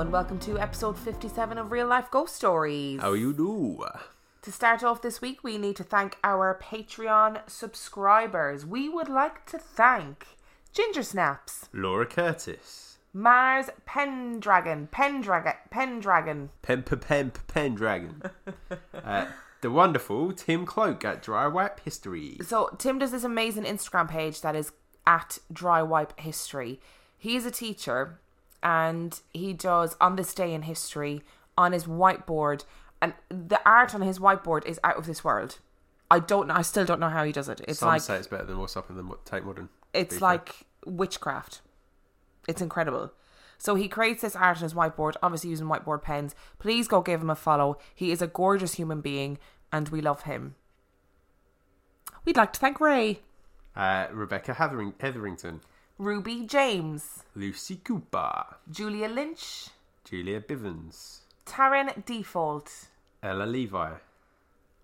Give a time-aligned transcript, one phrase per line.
[0.00, 3.02] and welcome to episode 57 of Real Life Ghost Stories.
[3.02, 3.84] How you do?
[4.40, 8.64] To start off this week, we need to thank our Patreon subscribers.
[8.64, 10.38] We would like to thank
[10.72, 12.96] Ginger Snaps, Laura Curtis.
[13.12, 18.22] Mars Pendragon, Pendragon, Pendragon, Pen Pen Pen Pendragon.
[19.04, 19.26] uh,
[19.60, 22.38] the wonderful Tim Cloak at Dry Wipe History.
[22.40, 24.72] So Tim does this amazing Instagram page that is
[25.06, 26.80] at Dry Wipe History.
[27.18, 28.18] He is a teacher
[28.62, 31.22] and he does on this day in history
[31.56, 32.64] on his whiteboard
[33.02, 35.58] and the art on his whiteboard is out of this world.
[36.10, 37.60] I don't know I still don't know how he does it.
[37.66, 39.68] It's Some like say it's better than what's up in the Tate Modern.
[39.94, 40.28] it's be fair.
[40.28, 41.60] like witchcraft.
[42.48, 43.12] It's incredible.
[43.58, 46.34] So he creates this art on his whiteboard, obviously using whiteboard pens.
[46.58, 47.76] Please go give him a follow.
[47.94, 49.38] He is a gorgeous human being
[49.72, 50.54] and we love him.
[52.24, 53.20] We'd like to thank Ray,
[53.76, 55.60] uh, Rebecca Hetherington,
[56.04, 59.68] Ruby James, Lucy Cooper, Julia Lynch,
[60.02, 62.86] Julia Bivens, Taryn Default,
[63.22, 63.90] Ella Levi,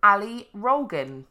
[0.02, 1.24] Ali Rogan,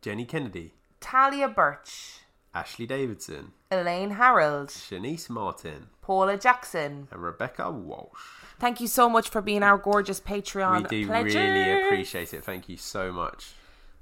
[0.00, 2.20] Jenny Kennedy, Talia Birch,
[2.54, 7.08] Ashley Davidson, Elaine Harold, Shanice Martin, Paula Jackson.
[7.10, 8.20] and Rebecca Walsh.
[8.60, 11.34] Thank you so much for being our gorgeous Patreon we do pledgers.
[11.34, 12.44] really appreciate it.
[12.44, 13.54] Thank you so much.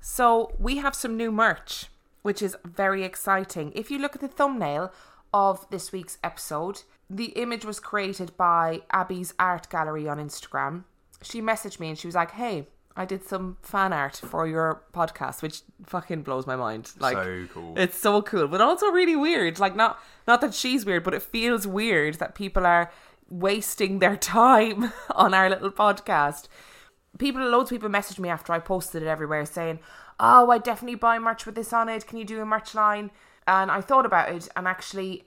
[0.02, 1.86] So we have some new merch,
[2.20, 3.72] which is very exciting.
[3.74, 4.92] If you look at the thumbnail
[5.32, 10.84] of this week's episode, the image was created by Abby's art gallery on Instagram.
[11.22, 14.82] She messaged me and she was like, "Hey, I did some fan art for your
[14.92, 16.92] podcast," which fucking blows my mind.
[16.98, 17.74] Like, so cool.
[17.76, 19.58] it's so cool, but also really weird.
[19.58, 22.90] Like, not not that she's weird, but it feels weird that people are
[23.28, 26.48] wasting their time on our little podcast
[27.18, 29.80] people loads of people messaged me after I posted it everywhere saying,
[30.18, 32.06] "Oh, I definitely buy merch with this on it.
[32.06, 33.10] Can you do a merch line?"
[33.50, 35.24] And I thought about it, and actually,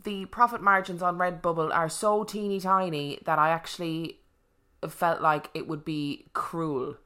[0.00, 4.20] the profit margins on Redbubble are so teeny tiny that I actually
[4.88, 6.98] felt like it would be cruel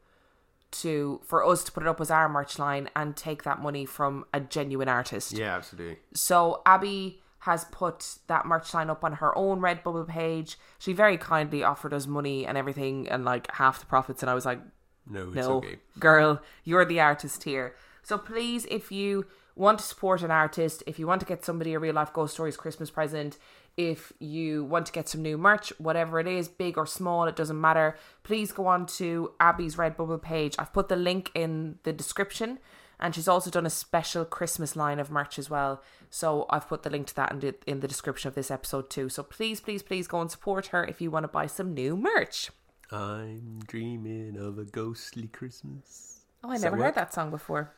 [0.71, 3.87] to for us to put it up as our merch line and take that money
[3.87, 5.33] from a genuine artist.
[5.33, 5.97] yeah, absolutely.
[6.13, 10.59] So Abby has put that merch line up on her own Redbubble page.
[10.79, 14.35] She very kindly offered us money and everything and like half the profits and I
[14.35, 14.61] was like,
[15.09, 15.79] No, it's no, okay.
[15.99, 17.75] girl, you're the artist here.
[18.03, 19.25] So please, if you
[19.59, 22.35] want to support an artist, if you want to get somebody a real life ghost
[22.35, 23.37] stories Christmas present,
[23.77, 27.37] if you want to get some new merch, whatever it is, big or small, it
[27.37, 27.97] doesn't matter.
[28.23, 30.55] Please go on to Abby's Redbubble page.
[30.59, 32.59] I've put the link in the description,
[32.99, 35.83] and she's also done a special Christmas line of merch as well.
[36.11, 38.91] So I've put the link to that in the, in the description of this episode
[38.91, 39.09] too.
[39.09, 41.97] So please, please, please go and support her if you want to buy some new
[41.97, 42.51] merch.
[42.91, 46.21] I'm dreaming of a ghostly Christmas.
[46.43, 47.75] Oh, I Does never that heard that song before.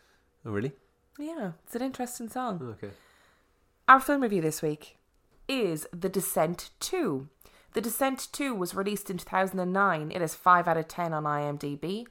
[0.46, 0.72] Oh, really?
[1.20, 2.76] Yeah, it's an interesting song.
[2.82, 2.94] Okay.
[3.86, 4.96] Our film review this week
[5.48, 7.28] is The Descent 2.
[7.74, 10.10] The Descent 2 was released in 2009.
[10.10, 12.06] It has 5 out of 10 on IMDb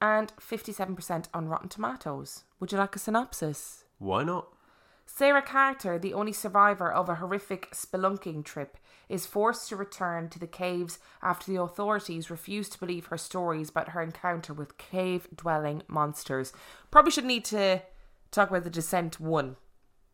[0.00, 2.44] and 57% on Rotten Tomatoes.
[2.58, 3.84] Would you like a synopsis?
[3.98, 4.48] Why not?
[5.04, 8.78] Sarah Carter, the only survivor of a horrific spelunking trip,
[9.10, 13.68] is forced to return to the caves after the authorities refuse to believe her stories
[13.68, 16.54] about her encounter with cave dwelling monsters.
[16.90, 17.82] Probably should need to
[18.34, 19.56] talk about The Descent 1.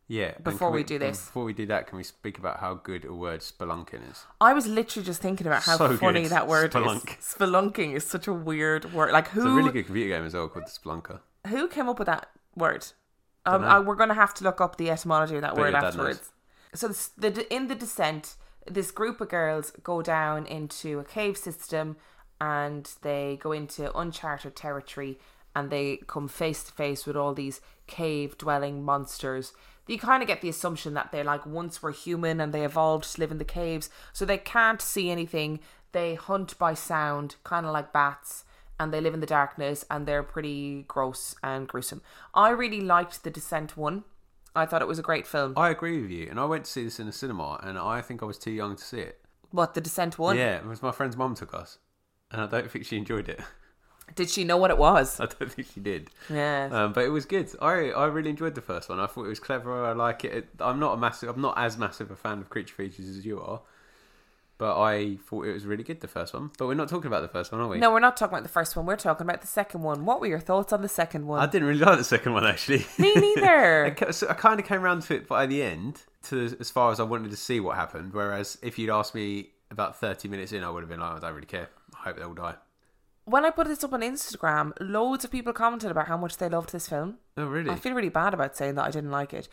[0.07, 0.33] Yeah.
[0.43, 1.25] Before can we do this.
[1.25, 4.25] Before we do that, can we speak about how good a word spelunking is?
[4.41, 6.31] I was literally just thinking about how So funny good.
[6.31, 7.17] that word Spelunk.
[7.17, 7.25] is.
[7.25, 9.13] Spelunking is such a weird word.
[9.13, 11.19] Like It's who a really good computer game as well called the Spelunker.
[11.47, 12.87] who came up with that word?
[13.45, 16.29] Um, I, we're going to have to look up the etymology of that word afterwards.
[16.73, 18.35] So the in the descent,
[18.69, 21.95] this group of girls go down into a cave system,
[22.39, 25.19] and they go into uncharted territory,
[25.55, 29.53] and they come face to face with all these cave dwelling monsters.
[29.87, 33.13] You kind of get the assumption that they like once were human and they evolved
[33.13, 35.59] to live in the caves, so they can't see anything.
[35.91, 38.45] They hunt by sound, kind of like bats
[38.81, 42.01] and they live in the darkness and they're pretty gross and gruesome.
[42.33, 44.05] I really liked the Descent one.
[44.55, 45.53] I thought it was a great film.
[45.55, 48.01] I agree with you, and I went to see this in the cinema, and I
[48.01, 49.21] think I was too young to see it.
[49.51, 50.35] What the Descent one?
[50.35, 51.77] Yeah, it was my friend's mum took us,
[52.31, 53.39] and I don't think she enjoyed it.
[54.15, 55.19] Did she know what it was?
[55.19, 56.09] I don't think she did.
[56.29, 56.69] Yeah.
[56.71, 57.49] Um, but it was good.
[57.61, 58.99] I I really enjoyed the first one.
[58.99, 59.85] I thought it was clever.
[59.85, 60.49] I like it.
[60.59, 61.29] I'm not a massive.
[61.29, 63.61] I'm not as massive a fan of creature features as you are,
[64.57, 66.01] but I thought it was really good.
[66.01, 66.51] The first one.
[66.57, 67.77] But we're not talking about the first one, are we?
[67.77, 68.85] no, we're not talking about the first one.
[68.85, 70.05] We're talking about the second one.
[70.05, 71.39] What were your thoughts on the second one?
[71.39, 72.85] I didn't really like the second one actually.
[72.97, 73.95] Me neither.
[74.07, 76.91] I so I kind of came around to it by the end, to as far
[76.91, 78.13] as I wanted to see what happened.
[78.13, 81.19] Whereas if you'd asked me about 30 minutes in, I would have been like, I
[81.19, 81.69] don't really care.
[81.95, 82.55] I hope they all die.
[83.31, 86.49] When I put this up on Instagram, loads of people commented about how much they
[86.49, 87.17] loved this film.
[87.37, 87.69] Oh, really?
[87.69, 89.47] I feel really bad about saying that I didn't like it.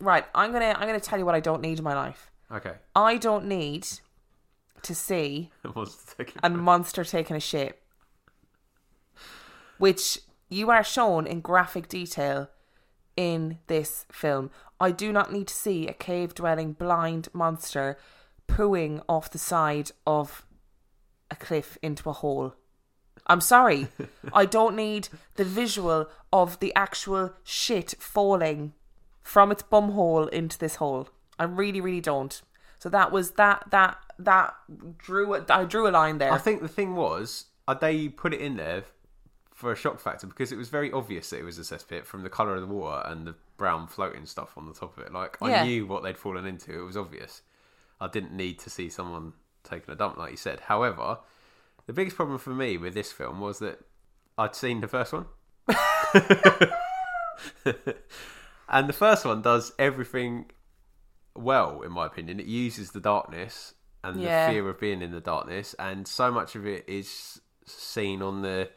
[0.00, 2.30] Right, I'm gonna I'm gonna tell you what I don't need in my life.
[2.50, 2.74] Okay.
[2.94, 3.88] I don't need
[4.82, 7.80] to see Monster a monster taking a shit,
[9.78, 10.18] which
[10.48, 12.50] you are shown in graphic detail
[13.16, 14.50] in this film.
[14.80, 17.96] I do not need to see a cave dwelling blind monster
[18.48, 20.44] pooing off the side of
[21.30, 22.54] a cliff into a hole.
[23.26, 23.88] I'm sorry.
[24.32, 28.72] I don't need the visual of the actual shit falling
[29.22, 31.08] from its bum hole into this hole.
[31.38, 32.40] I really, really don't.
[32.78, 34.54] So that was that that that
[34.98, 36.32] drew a, I drew a line there.
[36.32, 38.84] I think the thing was, uh, they put it in there
[39.54, 42.24] for a shock factor because it was very obvious that it was a cesspit from
[42.24, 45.12] the colour of the water and the brown floating stuff on the top of it.
[45.12, 46.76] Like I knew what they'd fallen into.
[46.76, 47.42] It was obvious.
[48.00, 50.58] I didn't need to see someone taking a dump, like you said.
[50.60, 51.18] However,
[51.86, 53.78] the biggest problem for me with this film was that
[54.38, 55.26] I'd seen the first one.
[58.68, 60.46] and the first one does everything
[61.34, 62.40] well, in my opinion.
[62.40, 63.74] It uses the darkness
[64.04, 64.46] and Yeah.
[64.48, 68.42] the fear of being in the darkness, and so much of it is seen on
[68.42, 68.70] the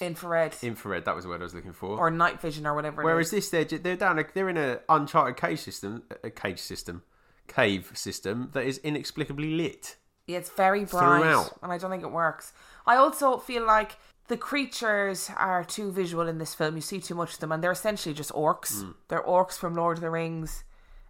[0.00, 1.04] Infrared infrared.
[1.04, 1.98] That was the word I was looking for.
[1.98, 3.02] or night vision or whatever.
[3.04, 3.50] Whereas is.
[3.50, 4.18] this, they're they're down.
[4.18, 7.02] A, they're in an uncharted cage system, a cage system,
[7.48, 9.96] cave system that is inexplicably lit.
[10.30, 11.58] Yeah, it's very bright, Throughout.
[11.62, 12.52] and I don't think it works.
[12.86, 13.96] I also feel like
[14.28, 16.76] the creatures are too visual in this film.
[16.76, 18.82] You see too much of them, and they're essentially just orcs.
[18.82, 18.90] Hmm.
[19.08, 20.64] They're orcs from Lord of the Rings,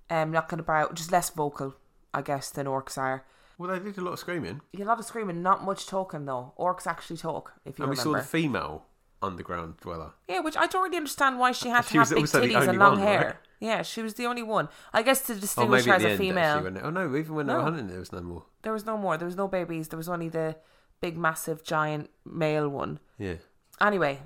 [0.09, 1.75] um, knocking about, just less vocal,
[2.15, 3.25] I guess, than orcs are.
[3.59, 6.25] Well, they did a lot of screaming, Yeah, A lot of screaming, not much talking
[6.25, 6.55] though.
[6.59, 8.87] Orcs actually talk, if you and we saw the female
[9.23, 10.13] underground dweller.
[10.29, 12.79] yeah, which I don't really understand why she had to She have big titties and
[12.79, 13.25] long one, hair.
[13.25, 13.37] right?
[13.61, 14.69] Yeah, she was the only one.
[14.95, 16.57] I guess to Oh, distinguish maybe her as a female.
[16.67, 18.45] Actually, oh no, even when they were hunting, there was no more.
[18.63, 19.19] There was no more.
[19.19, 19.89] There was no babies.
[19.89, 20.57] There was only the
[21.03, 22.99] big, massive, giant male one.
[23.19, 23.35] Yeah,
[23.81, 24.21] Anyway,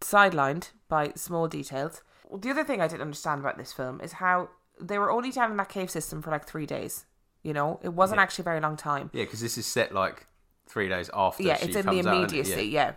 [0.00, 2.02] sidelined by small details.
[2.36, 4.50] The other thing I didn't understand about this film is how
[4.80, 7.04] they were only down in that cave system for like three days.
[7.42, 8.22] You know, it wasn't Yeah.
[8.24, 9.10] actually a very long time.
[9.12, 10.26] yeah, because this is set like
[10.68, 11.42] three days after.
[11.42, 12.16] yeah, she it's in the comes out, isn't it?
[12.16, 12.66] immediacy.
[12.68, 12.82] Yeah.
[12.90, 12.92] yeah.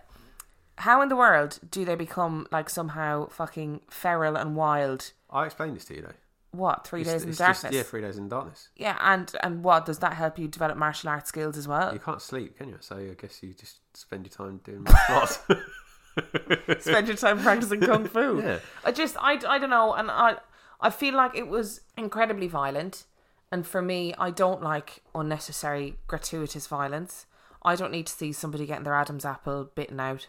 [0.82, 5.12] How in the world do they become like somehow fucking feral and wild?
[5.30, 6.14] I explained this to you though.
[6.54, 7.62] What three It's- days in darkness?
[7.62, 8.70] Just, yeah, three days in darkness.
[8.76, 11.94] Yeah, and and what does that help you develop martial arts skills as well?
[11.94, 12.78] You can't sleep, can you?
[12.82, 15.40] So I guess you just spend your time doing martial arts.
[16.84, 18.42] Spend your time practicing kung fu.
[18.44, 18.60] Yeah.
[18.84, 20.38] I just I, I don't know, and I
[20.82, 23.06] I feel like it was incredibly violent,
[23.52, 27.28] and for me, I don't like unnecessary gratuitous violence.
[27.64, 30.28] I don't need to see somebody getting their Adam's apple bitten out.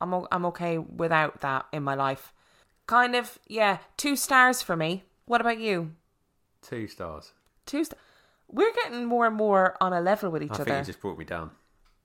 [0.00, 2.32] I'm o- I'm okay without that in my life.
[2.86, 3.78] Kind of, yeah.
[3.96, 5.04] Two stars for me.
[5.24, 5.92] What about you?
[6.62, 7.32] Two stars.
[7.64, 7.84] Two.
[7.84, 7.98] St-
[8.48, 10.62] We're getting more and more on a level with each I other.
[10.62, 11.50] I think it just brought me down.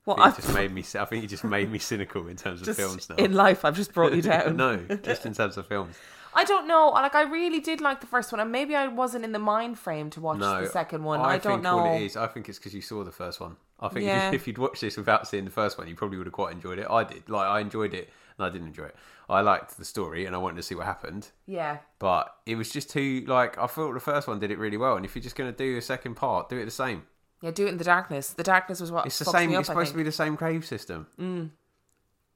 [0.06, 0.84] well, I just made me.
[1.00, 3.16] I think you just made me cynical in terms of films now.
[3.18, 4.56] in life, I've just brought you down.
[4.56, 5.96] no, just in terms of films.
[6.34, 6.90] I don't know.
[6.90, 9.78] Like I really did like the first one, and maybe I wasn't in the mind
[9.78, 11.20] frame to watch No, the second one.
[11.20, 11.78] I, I, don't know.
[11.78, 12.16] what it is.
[12.18, 13.58] I think it's because you saw the first one.
[13.82, 14.28] I think Yeah.
[14.28, 16.34] if, you, if you'd watched this without seeing the first one, you probably would have
[16.34, 16.88] quite enjoyed it.
[16.90, 17.28] I did.
[17.30, 18.96] Like I enjoyed it, and I didn't enjoy it.
[19.30, 21.30] I liked the story, and I wanted to see what happened.
[21.46, 24.78] Yeah, But it was just too like I thought the first one did it really
[24.78, 27.04] well, and if you're just going to do a second part, do it the same.
[27.42, 27.52] yeah.
[27.52, 28.30] Do it in the darkness.
[28.34, 29.50] The darkness was what It's the same.
[29.50, 31.08] Me up, it's supposed to be the same crave system.
[31.20, 31.50] Mm.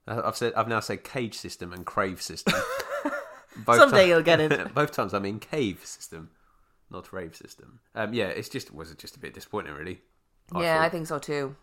[0.08, 0.54] I've said.
[0.56, 2.54] I've now said cage system and crave system.
[3.58, 4.74] Both Someday ti- you'll get it.
[4.76, 6.30] Both times I mean cave system,
[6.92, 7.80] not rave system.
[7.96, 10.02] Um, yeah, it's just was it just a bit disappointing, really.
[10.54, 11.56] Yeah, I think so too.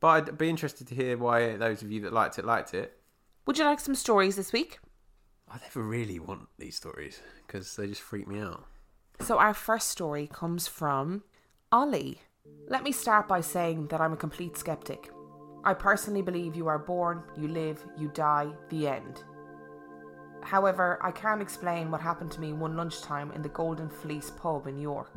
[0.00, 2.98] But I'd be interested to hear why those of you that liked it liked it.
[3.46, 4.78] Would you like some stories this week?
[5.50, 8.64] I never really want these stories because they just freak me out.
[9.20, 11.24] So our first story comes from
[11.72, 12.20] Ollie.
[12.68, 15.10] Let me start by saying that I'm a complete skeptic.
[15.64, 19.24] I personally believe you are born, you live, you die, the end.
[20.42, 24.66] However, I can't explain what happened to me one lunchtime in the Golden Fleece pub
[24.66, 25.10] in York.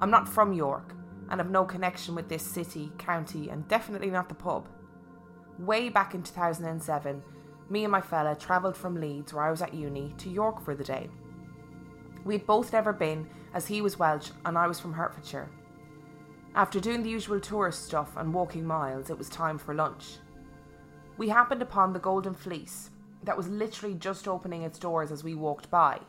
[0.00, 0.94] I'm not from York
[1.30, 4.68] and have no connection with this city, county, and definitely not the pub.
[5.58, 7.22] Way back in 2007,
[7.68, 10.74] me and my fella travelled from Leeds, where I was at uni, to York for
[10.74, 11.08] the day.
[12.24, 15.48] We'd both never been, as he was Welsh and I was from Hertfordshire.
[16.54, 20.18] After doing the usual tourist stuff and walking miles, it was time for lunch.
[21.18, 22.90] We happened upon the Golden Fleece,
[23.26, 26.00] that was literally just opening its doors as we walked by.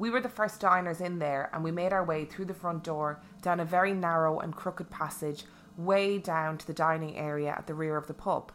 [0.00, 2.82] We were the first diners in there, and we made our way through the front
[2.82, 5.44] door down a very narrow and crooked passage,
[5.76, 8.50] way down to the dining area at the rear of the pub.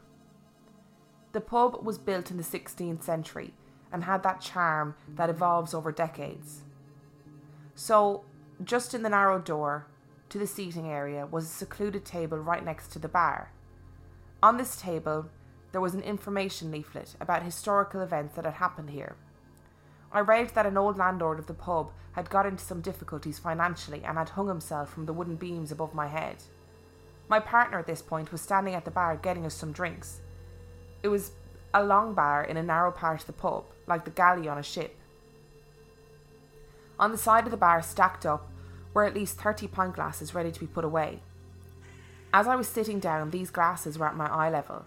[1.33, 3.53] The pub was built in the 16th century
[3.91, 6.63] and had that charm that evolves over decades.
[7.75, 8.25] So,
[8.63, 9.85] just in the narrow door
[10.29, 13.51] to the seating area was a secluded table right next to the bar.
[14.41, 15.29] On this table,
[15.73, 19.15] there was an information leaflet about historical events that had happened here.
[20.11, 24.03] I read that an old landlord of the pub had got into some difficulties financially
[24.03, 26.37] and had hung himself from the wooden beams above my head.
[27.27, 30.21] My partner at this point was standing at the bar getting us some drinks.
[31.03, 31.31] It was
[31.73, 34.63] a long bar in a narrow part of the pub, like the galley on a
[34.63, 34.95] ship.
[36.97, 38.49] On the side of the bar, stacked up,
[38.93, 41.21] were at least 30 pint glasses ready to be put away.
[42.33, 44.85] As I was sitting down, these glasses were at my eye level.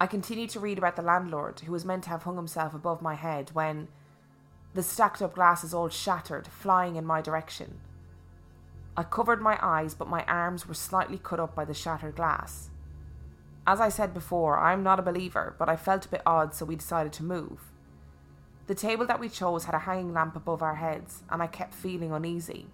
[0.00, 3.02] I continued to read about the landlord, who was meant to have hung himself above
[3.02, 3.88] my head, when
[4.74, 7.80] the stacked up glasses all shattered, flying in my direction.
[8.96, 12.70] I covered my eyes, but my arms were slightly cut up by the shattered glass.
[13.66, 16.54] As I said before, I am not a believer, but I felt a bit odd,
[16.54, 17.60] so we decided to move.
[18.66, 21.74] The table that we chose had a hanging lamp above our heads, and I kept
[21.74, 22.66] feeling uneasy.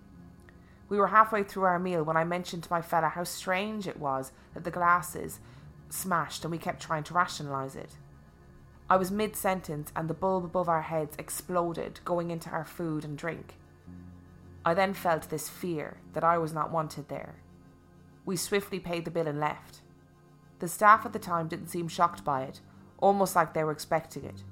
[0.88, 3.98] We were halfway through our meal when I mentioned to my fella how strange it
[3.98, 5.40] was that the glasses
[5.88, 7.96] smashed and we kept trying to rationalise it.
[8.88, 13.04] I was mid sentence and the bulb above our heads exploded, going into our food
[13.04, 13.54] and drink.
[14.64, 17.36] I then felt this fear that I was not wanted there.
[18.24, 19.80] We swiftly paid the bill and left.
[20.58, 22.60] The staff at the time didn't seem shocked by it,
[22.98, 24.42] almost like they were expecting it.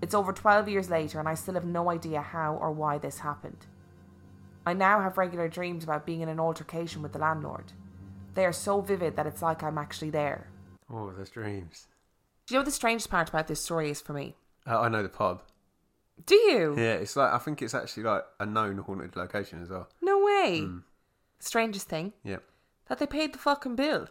[0.00, 3.20] It's over 12 years later, and I still have no idea how or why this
[3.20, 3.66] happened.
[4.64, 7.72] I now have regular dreams about being in an altercation with the landlord.
[8.34, 10.48] They are so vivid that it's like I'm actually there.
[10.92, 11.86] Oh, those dreams.
[12.46, 14.34] Do you know what the strangest part about this story is for me?
[14.66, 15.42] Uh, I know the pub.
[16.26, 16.74] Do you?
[16.76, 19.88] Yeah, it's like I think it's actually like a known haunted location as well.
[20.00, 20.68] No way.
[21.40, 22.38] Strangest thing Yeah.
[22.88, 24.08] that they paid the fucking bill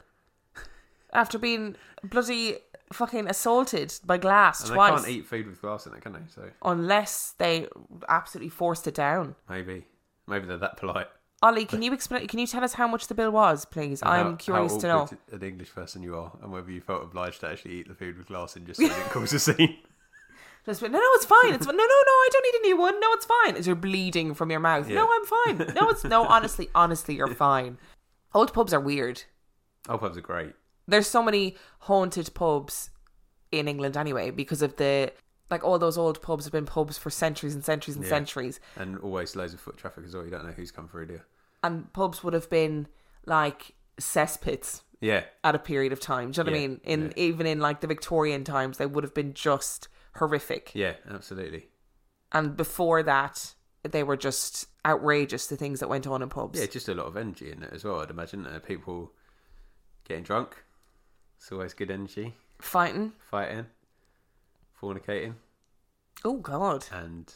[1.14, 2.58] after being bloody
[2.92, 5.02] fucking assaulted by glass And twice.
[5.04, 6.20] they can't eat food with glass in it, can they?
[6.34, 7.68] So unless they
[8.10, 9.36] absolutely forced it down.
[9.50, 9.86] maybe,
[10.28, 11.08] maybe they're that polite.
[11.44, 12.28] Ollie, can you explain?
[12.28, 14.02] Can you tell us how much the bill was, please?
[14.02, 15.10] And I'm how- curious how to know.
[15.32, 18.18] An English person you are, and whether you felt obliged to actually eat the food
[18.18, 19.78] with glass in just so it cause a scene.
[20.64, 21.56] Just be, no, no, it's fine.
[21.56, 21.84] It's no, no, no.
[21.88, 23.00] I don't need a new one.
[23.00, 23.56] No, it's fine.
[23.56, 24.88] As you're bleeding from your mouth.
[24.88, 24.98] Yeah.
[24.98, 25.74] No, I'm fine.
[25.74, 26.24] No, it's no.
[26.28, 27.80] Honestly, honestly, you're fine.
[28.36, 29.24] Old pubs are weird.
[29.90, 30.54] Old pubs are great.
[30.88, 32.92] There's so many haunted pubs
[33.52, 35.12] in England anyway because of the
[35.50, 38.10] like all those old pubs have been pubs for centuries and centuries and Yeah.
[38.12, 40.24] centuries, And always loads of foot traffic as well.
[40.24, 41.22] You don't know who's come through, do you?
[41.64, 42.88] And pubs would have been
[43.26, 45.24] like cesspits Yeah.
[45.44, 46.32] at a period of time.
[46.32, 46.82] Do you know what I mean?
[46.84, 47.24] In yeah.
[47.24, 50.72] even in like the Victorian times, they would have been just horrific.
[50.74, 51.68] Yeah, absolutely.
[52.32, 53.54] And before that,
[53.84, 55.48] they were just outrageous.
[55.48, 56.60] The things that went on in pubs.
[56.60, 58.46] Yeah, just a lot of energy in it as well, I'd imagine.
[58.46, 59.12] Uh, people
[60.08, 60.64] getting drunk.
[61.38, 62.36] It's always good energy.
[62.60, 63.14] Fighting.
[63.30, 63.66] Fighting.
[64.80, 65.36] Fornicating.
[66.24, 66.86] Oh God.
[66.92, 67.34] And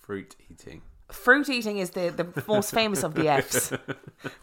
[0.00, 0.82] fruit eating.
[1.10, 3.72] Fruit eating is the, the most famous of the F's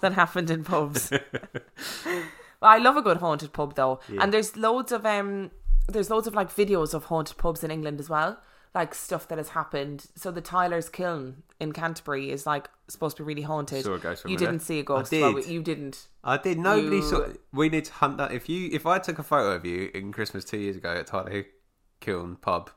[0.01, 1.11] that happened in pubs.
[2.61, 5.51] I love a good haunted pub though, and there's loads of um,
[5.87, 8.39] there's loads of like videos of haunted pubs in England as well,
[8.73, 10.05] like stuff that has happened.
[10.15, 13.83] So the Tyler's Kiln in Canterbury is like supposed to be really haunted.
[13.83, 15.11] Saw a ghost you didn't see a ghost.
[15.11, 15.21] did.
[15.21, 16.07] Well, you didn't.
[16.23, 16.57] I did.
[16.57, 17.27] Nobody You- saw.
[17.51, 18.31] We need to hunt that.
[18.31, 21.07] If you, if I took a photo of you in Christmas two years ago at
[21.07, 21.45] Tyler
[21.99, 22.69] Kiln pub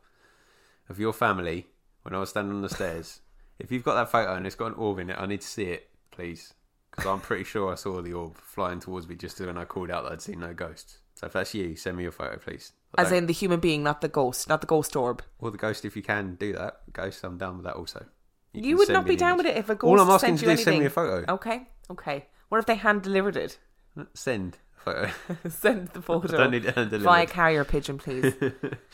[0.88, 1.68] of your family
[2.02, 3.20] when I was standing on the stairs,
[3.58, 5.46] if you've got that photo and it's got an orb in it, I need to
[5.46, 6.54] see it, please,
[6.90, 9.90] because I'm pretty sure I saw the orb flying towards me just when I called
[9.90, 10.98] out that I'd seen no ghosts.
[11.14, 12.72] So if that's you, send me your photo, please.
[12.96, 15.22] I As don't- in the human being, not the ghost, not the ghost orb.
[15.38, 16.80] or the ghost, if you can do that.
[16.92, 18.04] Ghost, I'm down with that also.
[18.52, 19.46] You, can would send not me be down image.
[19.46, 20.80] with it if a ghost All I'm asking sent to you do is send anything.
[20.80, 21.32] me a photo.
[21.34, 22.26] Okay, okay.
[22.48, 23.58] What if they hand delivered it?
[24.14, 25.10] Send a photo.
[25.48, 26.28] Send the photo.
[26.36, 28.34] Don't need it hand Via carrier pigeon, please.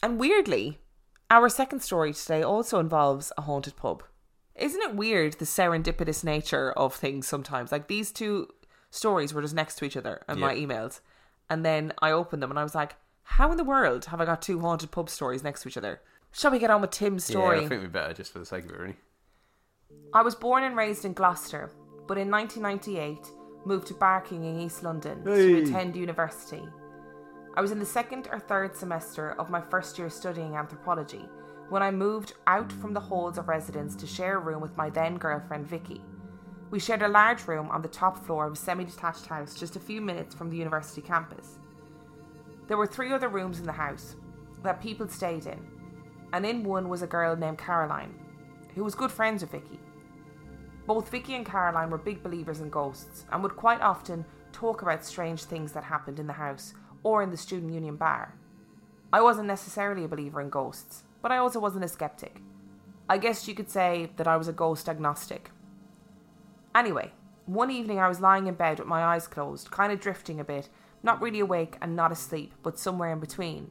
[0.02, 0.78] and weirdly,
[1.30, 4.02] our second story today also involves a haunted pub.
[4.54, 7.72] Isn't it weird the serendipitous nature of things sometimes?
[7.72, 8.48] Like these two
[8.90, 10.66] stories were just next to each other in my Yeah.
[10.66, 11.00] emails.
[11.48, 14.24] And then I opened them and I was like, how in the world have I
[14.24, 16.00] got two haunted pub stories next to each other?
[16.32, 17.58] Shall we get on with Tim's story?
[17.60, 18.96] Yeah, I think we better just for the sake of it, really.
[20.14, 21.70] I was born and raised in Gloucester,
[22.06, 23.30] but in 1998
[23.64, 25.62] moved to Barking in East London to Hey.
[25.62, 26.66] attend university.
[27.54, 31.28] I was in the second or third semester of my first year studying anthropology
[31.72, 34.90] when I moved out from the halls of residence to share a room with my
[34.90, 36.02] then girlfriend Vicky.
[36.70, 39.74] We shared a large room on the top floor of a semi detached house just
[39.74, 41.60] a few minutes from the university campus.
[42.68, 44.16] There were three other rooms in the house
[44.62, 45.66] that people stayed in,
[46.34, 48.14] and in one was a girl named Caroline,
[48.74, 49.80] who was good friends with Vicky.
[50.86, 55.06] Both Vicky and Caroline were big believers in ghosts and would quite often talk about
[55.06, 58.34] strange things that happened in the house or in the student union bar.
[59.10, 62.42] I wasn't necessarily a believer in ghosts, but I also wasn't a skeptic.
[63.08, 65.50] I guess you could say that I was a ghost agnostic.
[66.74, 67.12] Anyway,
[67.46, 70.44] one evening I was lying in bed with my eyes closed, kind of drifting a
[70.44, 70.68] bit,
[71.02, 73.70] not really awake and not asleep, but somewhere in between.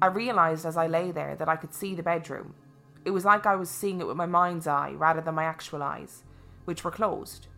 [0.00, 2.54] I realised as I lay there that I could see the bedroom.
[3.04, 5.82] It was like I was seeing it with my mind's eye rather than my actual
[5.82, 6.24] eyes,
[6.64, 7.48] which were closed.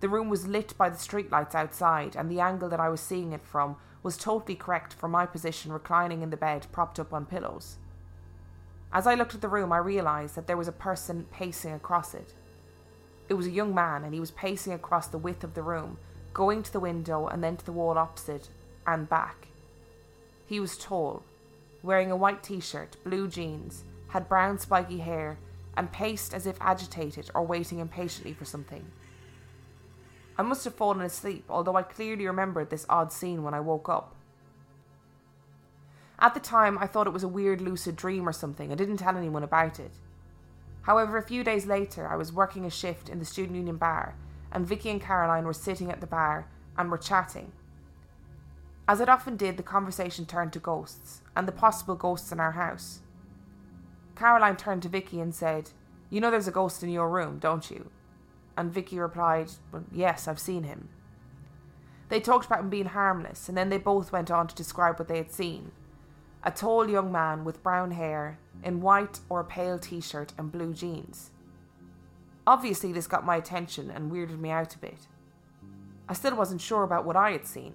[0.00, 3.32] The room was lit by the streetlights outside, and the angle that I was seeing
[3.32, 7.26] it from was totally correct for my position reclining in the bed propped up on
[7.26, 7.76] pillows.
[8.92, 12.12] As I looked at the room, I realised that there was a person pacing across
[12.12, 12.34] it.
[13.28, 15.96] It was a young man, and he was pacing across the width of the room,
[16.34, 18.48] going to the window and then to the wall opposite
[18.86, 19.48] and back.
[20.44, 21.22] He was tall,
[21.82, 25.38] wearing a white t shirt, blue jeans, had brown spiky hair,
[25.74, 28.84] and paced as if agitated or waiting impatiently for something.
[30.36, 33.88] I must have fallen asleep, although I clearly remembered this odd scene when I woke
[33.88, 34.14] up.
[36.22, 38.98] At the time, I thought it was a weird lucid dream or something and didn't
[38.98, 39.90] tell anyone about it.
[40.82, 44.14] However, a few days later, I was working a shift in the Student Union bar,
[44.52, 46.46] and Vicky and Caroline were sitting at the bar
[46.78, 47.50] and were chatting.
[48.86, 52.52] As it often did, the conversation turned to ghosts and the possible ghosts in our
[52.52, 53.00] house.
[54.14, 55.70] Caroline turned to Vicky and said,
[56.08, 57.90] You know there's a ghost in your room, don't you?
[58.56, 60.88] And Vicky replied, well, Yes, I've seen him.
[62.10, 65.08] They talked about him being harmless, and then they both went on to describe what
[65.08, 65.72] they had seen.
[66.44, 70.72] A tall young man with brown hair, in white or pale t shirt and blue
[70.74, 71.30] jeans.
[72.46, 75.06] Obviously, this got my attention and weirded me out a bit.
[76.08, 77.74] I still wasn't sure about what I had seen.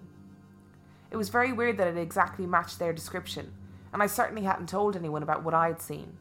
[1.09, 3.53] It was very weird that it exactly matched their description,
[3.93, 6.17] and I certainly hadn't told anyone about what I had seen.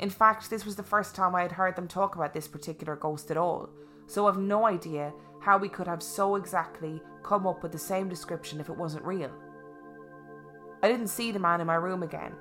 [0.00, 2.96] In fact, this was the first time I had heard them talk about this particular
[2.96, 3.70] ghost at all,
[4.08, 8.08] so I've no idea how we could have so exactly come up with the same
[8.08, 9.30] description if it wasn't real.
[10.82, 12.34] I didn't see the man in my room again,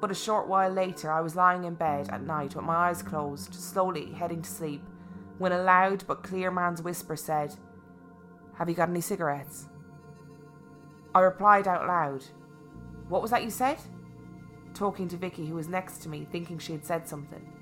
[0.00, 3.02] but a short while later I was lying in bed at night with my eyes
[3.02, 4.82] closed, slowly heading to sleep,
[5.38, 7.54] when a loud but clear man's whisper said,
[8.58, 9.66] Have you got any cigarettes?
[11.14, 12.24] I replied out loud,
[13.08, 13.78] What was that you said?
[14.74, 17.52] Talking to Vicky, who was next to me, thinking she had said something.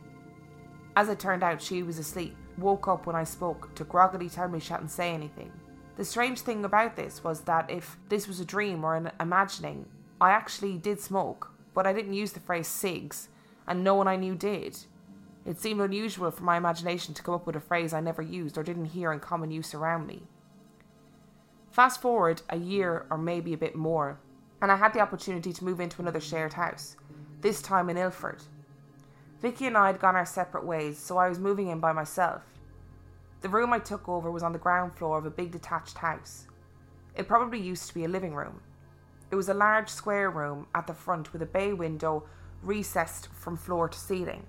[0.96, 4.48] As it turned out, she was asleep, woke up when I spoke to groggily tell
[4.48, 5.52] me she hadn't say anything.
[5.96, 9.86] The strange thing about this was that if this was a dream or an imagining,
[10.20, 13.28] I actually did smoke, but I didn't use the phrase cigs,
[13.66, 14.78] and no one I knew did.
[15.44, 18.56] It seemed unusual for my imagination to come up with a phrase I never used
[18.56, 20.22] or didn't hear in common use around me.
[21.70, 24.18] Fast forward a year or maybe a bit more,
[24.60, 26.96] and I had the opportunity to move into another shared house,
[27.40, 28.42] this time in Ilford.
[29.40, 32.42] Vicky and I had gone our separate ways, so I was moving in by myself.
[33.42, 36.46] The room I took over was on the ground floor of a big detached house.
[37.16, 38.60] It probably used to be a living room.
[39.32, 42.22] It was a large square room at the front with a bay window
[42.62, 44.46] recessed from floor to ceiling.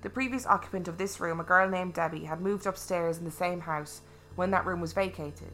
[0.00, 3.30] The previous occupant of this room, a girl named Debbie, had moved upstairs in the
[3.30, 4.00] same house
[4.36, 5.52] when that room was vacated.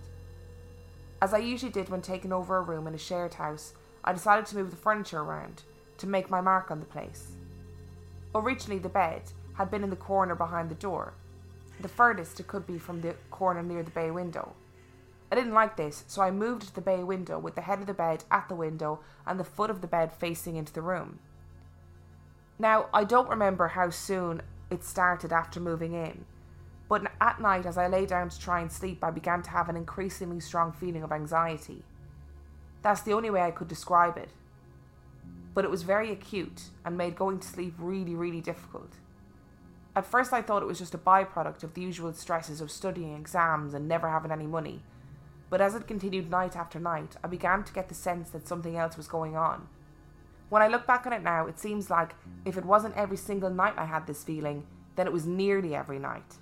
[1.20, 3.74] As I usually did when taking over a room in a shared house,
[4.05, 5.64] I decided to move the furniture around
[5.98, 7.33] to make my mark on the place.
[8.33, 9.22] Originally, the bed
[9.55, 11.14] had been in the corner behind the door,
[11.81, 14.55] the furthest it could be from the corner near the bay window.
[15.31, 17.87] I didn't like this, so I moved to the bay window with the head of
[17.87, 21.19] the bed at the window and the foot of the bed facing into the room.
[22.59, 26.25] Now, I don't remember how soon it started after moving in,
[26.88, 29.69] but at night, as I lay down to try and sleep, I began to have
[29.69, 31.85] an increasingly strong feeling of anxiety.
[32.83, 34.31] That's the only way I could describe it.
[35.55, 38.95] But it was very acute and made going to sleep really, really difficult.
[39.99, 43.17] At first, I thought it was just a byproduct of the usual stresses of studying
[43.17, 44.85] exams and never having any money.
[45.51, 48.77] But as it continued night after night, I began to get the sense that something
[48.77, 49.67] else was going on.
[50.51, 53.51] When I look back on it now, it seems like if it wasn't every single
[53.51, 56.37] night I had this feeling, then it was nearly every night.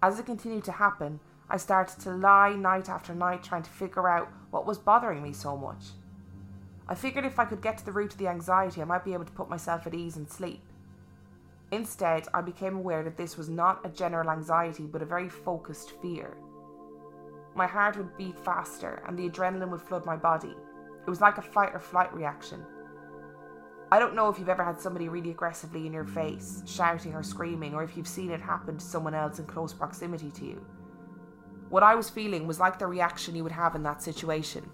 [0.00, 1.18] As it continued to happen,
[1.50, 5.32] I started to lie night after night trying to figure out what was bothering me
[5.32, 5.82] so much.
[6.86, 9.14] I figured if I could get to the root of the anxiety, I might be
[9.14, 10.62] able to put myself at ease and sleep.
[11.72, 15.92] Instead, I became aware that this was not a general anxiety but a very focused
[16.02, 16.36] fear.
[17.54, 20.54] My heart would beat faster and the adrenaline would flood my body.
[21.06, 22.64] It was like a fight or flight reaction.
[23.90, 27.22] I don't know if you've ever had somebody really aggressively in your face, shouting or
[27.22, 30.64] screaming, or if you've seen it happen to someone else in close proximity to you.
[31.68, 34.70] What I was feeling was like the reaction you would have in that situation,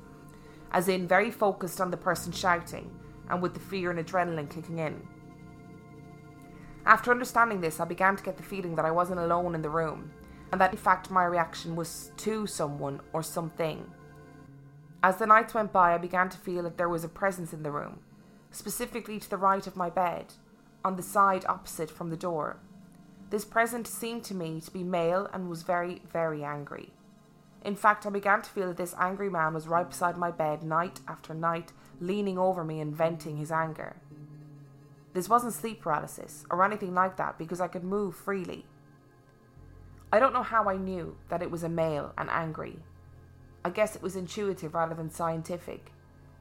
[0.71, 2.93] as in very focused on the person shouting
[3.29, 5.03] and with the fear and adrenaline kicking in.
[6.89, 9.69] After understanding this, I began to get the feeling that I wasn't alone in the
[9.69, 10.11] room,
[10.51, 13.85] and that in fact my reaction was to someone or something.
[15.03, 17.63] As the nights went by, I began to feel that there was a presence in
[17.63, 17.99] the room,
[18.51, 20.33] specifically to the right of my bed,
[20.83, 22.57] on the side opposite from the door.
[23.29, 26.95] This presence seemed to me to be male and was very, very angry.
[27.67, 30.63] In fact, I began to feel that this angry man was right beside my bed
[30.63, 33.97] night after night, leaning over me and venting his anger.
[35.15, 38.67] This wasn't sleep paralysis or anything like that because I could move freely.
[40.13, 42.79] I don't know how I knew that it was a male and angry.
[43.65, 45.93] I guess it was intuitive rather than scientific.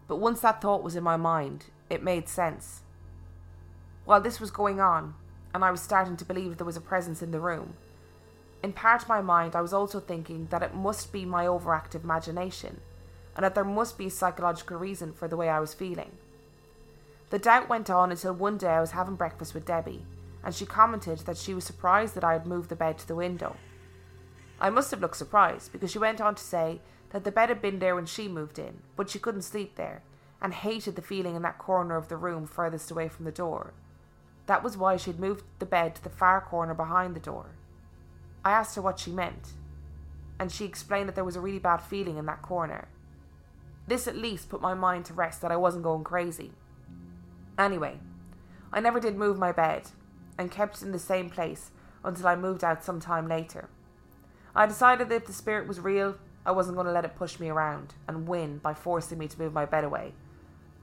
[0.08, 2.82] But once that thought was in my mind, it made sense.
[4.06, 5.16] While this was going on,
[5.54, 7.74] and I was starting to believe there was a presence in the room,
[8.64, 12.04] in part of my mind I was also thinking that it must be my overactive
[12.04, 12.80] imagination,
[13.36, 16.12] and that there must be a psychological reason for the way I was feeling.
[17.30, 20.06] The doubt went on until one day I was having breakfast with Debbie,
[20.44, 23.16] and she commented that she was surprised that I had moved the bed to the
[23.16, 23.58] window.
[24.62, 27.62] I must have looked surprised because she went on to say that the bed had
[27.62, 30.04] been there when she moved in, but she couldn't sleep there,
[30.42, 33.74] and hated the feeling in that corner of the room furthest away from the door.
[34.46, 37.48] That was why she had moved the bed to the far corner behind the door.
[38.46, 39.52] I asked her what she meant,
[40.40, 42.88] and she explained that there was a really bad feeling in that corner.
[43.86, 46.52] This at least put my mind to rest that I wasn't going crazy.
[47.58, 48.00] Anyway,
[48.72, 49.89] I never did move my bed,
[50.38, 51.72] and kept it in the same place
[52.04, 53.70] until I moved out some time later.
[54.56, 57.39] I decided that if the spirit was real, I wasn't going to let it push
[57.39, 60.13] me around and win by forcing me to move my bed away,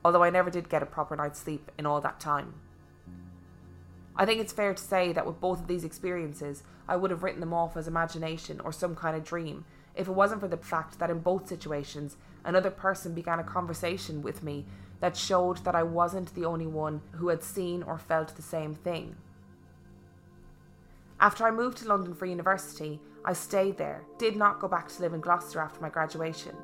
[0.05, 2.55] although I never did get a proper night's sleep in all that time.
[4.17, 7.23] I think it's fair to say that with both of these experiences, I would have
[7.23, 10.57] written them off as imagination or some kind of dream if it wasn't for the
[10.57, 14.67] fact that in both situations, another person began a conversation with me
[15.01, 18.75] that showed that I wasn't the only one who had seen or felt the same
[18.75, 19.17] thing.
[21.21, 25.03] After I moved to London for university, I stayed there, did not go back to
[25.03, 26.55] live in Gloucester after my graduation.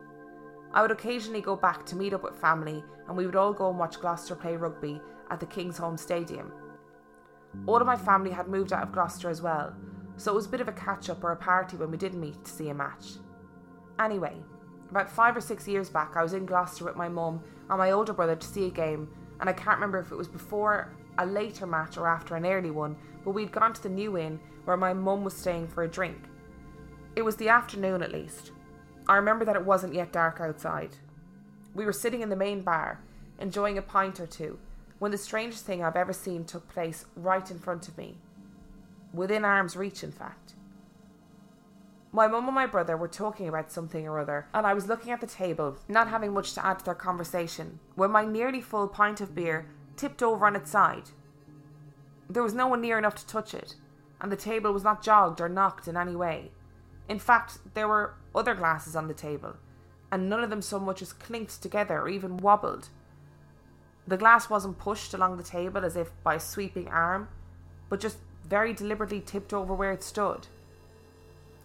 [0.73, 3.71] I would occasionally go back to meet up with family, and we would all go
[3.71, 6.53] and watch Gloucester play rugby at the King's Kingsholm Stadium.
[7.67, 9.75] All of my family had moved out of Gloucester as well,
[10.17, 12.15] so it was a bit of a catch up or a party when we did
[12.15, 13.15] meet to see a match.
[13.99, 14.37] Anyway,
[14.91, 17.93] about five or six years back, I was in Gloucester with my mum and my
[17.93, 19.09] older brother to see a game,
[19.41, 22.71] and I can't remember if it was before a later match or after an early
[22.71, 25.89] one, but we'd gone to the New Inn where my mum was staying for a
[25.89, 26.19] drink.
[27.17, 28.53] It was the afternoon at least.
[29.09, 30.97] I remember that it wasn't yet dark outside.
[31.75, 33.01] We were sitting in the main bar,
[33.39, 34.59] enjoying a pint or two,
[34.99, 38.19] when the strangest thing I've ever seen took place right in front of me.
[39.13, 40.40] Within arm's reach, in fact.
[42.13, 45.13] My mum and my brother were talking about something or other, and I was looking
[45.13, 48.89] at the table, not having much to add to their conversation, when my nearly full
[48.89, 51.11] pint of beer tipped over on its side.
[52.29, 53.77] There was no one near enough to touch it,
[54.21, 56.51] and the table was not jogged or knocked in any way.
[57.09, 59.55] In fact, there were other glasses on the table,
[60.11, 62.89] and none of them so much as clinked together or even wobbled.
[64.09, 67.29] The glass wasn't pushed along the table as if by a sweeping arm,
[67.89, 70.49] but just very deliberately tipped over where it stood.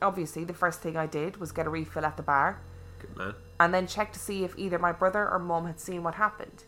[0.01, 2.59] Obviously, the first thing I did was get a refill at the bar,
[2.99, 3.33] Good man.
[3.59, 6.63] and then check to see if either my brother or mum had seen what happened.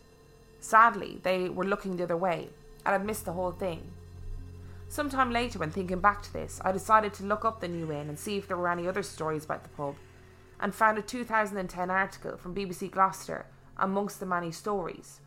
[0.60, 2.48] Sadly, they were looking the other way,
[2.84, 3.92] and had missed the whole thing.
[4.88, 8.08] Sometime later, when thinking back to this, I decided to look up the New Inn
[8.08, 9.94] and see if there were any other stories about the pub,
[10.60, 15.20] and found a 2010 article from BBC Gloucester amongst the many stories.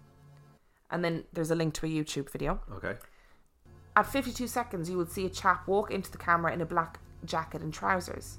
[0.90, 2.60] And then there's a link to a YouTube video.
[2.74, 2.96] Okay.
[3.96, 7.00] At 52 seconds, you would see a chap walk into the camera in a black
[7.26, 8.38] jacket and trousers.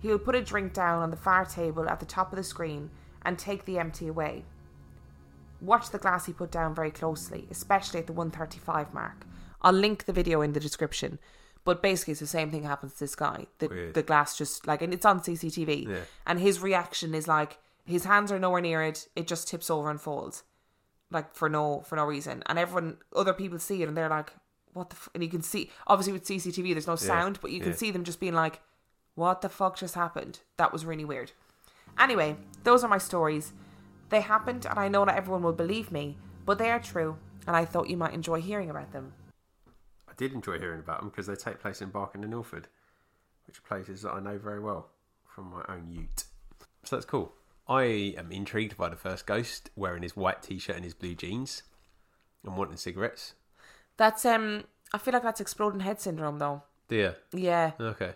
[0.00, 2.42] He would put a drink down on the far table at the top of the
[2.42, 2.90] screen
[3.22, 4.44] and take the empty away.
[5.60, 9.26] Watch the glass he put down very closely, especially at the 135 mark.
[9.60, 11.18] I'll link the video in the description.
[11.64, 13.46] But basically, it's the same thing happens to this guy.
[13.58, 13.94] The, Weird.
[13.94, 15.88] the glass just like, and it's on CCTV.
[15.88, 15.98] Yeah.
[16.26, 19.08] And his reaction is like, his hands are nowhere near it.
[19.14, 20.42] It just tips over and falls,
[21.10, 22.42] like for no for no reason.
[22.46, 24.32] And everyone, other people see it, and they're like,
[24.72, 25.08] "What the?" F-?
[25.14, 27.76] And you can see, obviously, with CCTV, there's no sound, but you can yeah.
[27.76, 28.60] see them just being like,
[29.14, 31.32] "What the fuck just happened?" That was really weird.
[31.98, 33.52] Anyway, those are my stories.
[34.08, 37.56] They happened, and I know not everyone will believe me, but they are true, and
[37.56, 39.12] I thought you might enjoy hearing about them.
[40.08, 42.68] I did enjoy hearing about them because they take place in Barking and Ilford,
[43.46, 44.90] which are places that I know very well
[45.26, 46.24] from my own ute.
[46.84, 47.32] So that's cool.
[47.68, 51.62] I am intrigued by the first ghost wearing his white t-shirt and his blue jeans
[52.44, 53.34] and wanting cigarettes.
[54.00, 56.62] That's um, I feel like that's exploding head syndrome, though.
[56.88, 57.16] Dear.
[57.34, 58.14] Yeah, Okay.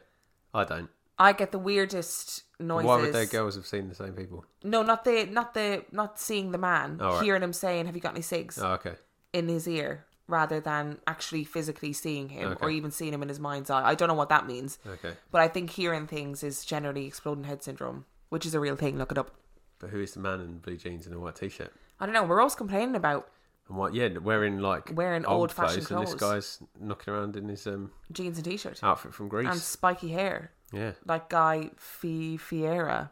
[0.54, 0.88] I don't.
[1.18, 2.86] I get the weirdest noises.
[2.86, 4.46] Why would their girls have seen the same people?
[4.62, 7.22] No, not the, not the, not seeing the man, right.
[7.22, 8.94] hearing him saying, "Have you got any cigs?" Oh, okay.
[9.34, 13.38] in his ear, rather than actually physically seeing him or even seeing him in his
[13.38, 13.86] mind's eye.
[13.86, 15.12] I don't know what that means, Okay.
[15.30, 18.96] but I think hearing things is generally exploding head syndrome, which is a real thing.
[18.96, 19.32] Look it up.
[19.80, 21.72] But who is the man in blue jeans and a white t-shirt?
[22.00, 22.24] I don't know.
[22.24, 23.28] We're always complaining about
[23.68, 23.94] And what?
[23.94, 27.92] Yeah, wearing like Wearing old old-fashioned clothes, and this guy's knocking around in his um,
[28.12, 29.48] jeans and t-shirt outfit from Greece.
[29.48, 30.92] and spiky hair, Yeah.
[31.06, 33.08] like Guy Fi Fieri.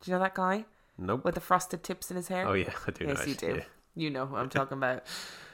[0.00, 0.66] Do you know that guy
[0.98, 1.24] Nope.
[1.24, 2.46] with the frosted tips in his hair?
[2.46, 3.06] Oh yeah, I do.
[3.06, 3.54] yes, know you do.
[3.56, 3.64] yeah.
[3.96, 5.02] You know who I'm talking about.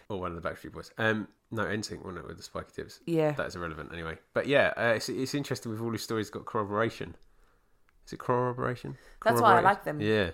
[0.08, 0.90] or one of the Backstreet Boys.
[0.98, 3.00] Um, no, NSYNC, wasn't it, with the spiky tips?
[3.06, 3.32] Yeah.
[3.32, 4.18] That's irrelevant anyway.
[4.34, 7.16] But yeah, uh, it's, it's interesting with all these stories got corroboration.
[8.06, 8.96] Is it corroboration?
[9.24, 10.00] That's why I like them.
[10.00, 10.30] Yeah.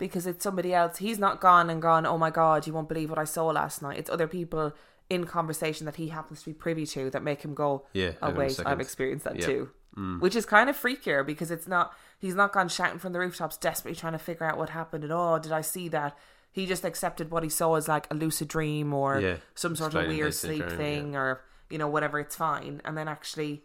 [0.00, 0.96] Because it's somebody else.
[0.96, 3.80] He's not gone and gone, oh my god, you won't believe what I saw last
[3.82, 3.98] night.
[3.98, 4.72] It's other people
[5.08, 8.12] in conversation that he happens to be privy to that make him go, Yeah.
[8.22, 8.60] oh hang on a wait.
[8.66, 9.46] I've experienced that Yeah.
[9.46, 9.70] too.
[9.96, 10.20] Mm.
[10.20, 13.56] Which is kind of freakier because it's not, he's not gone shouting from the rooftops,
[13.56, 16.16] desperately trying to figure out what happened and oh, did I see that?
[16.52, 19.36] He just accepted what he saw as like a lucid dream or Yeah.
[19.54, 22.80] some sort of weird sleep thing or, you know, whatever, it's fine.
[22.84, 23.62] And then actually,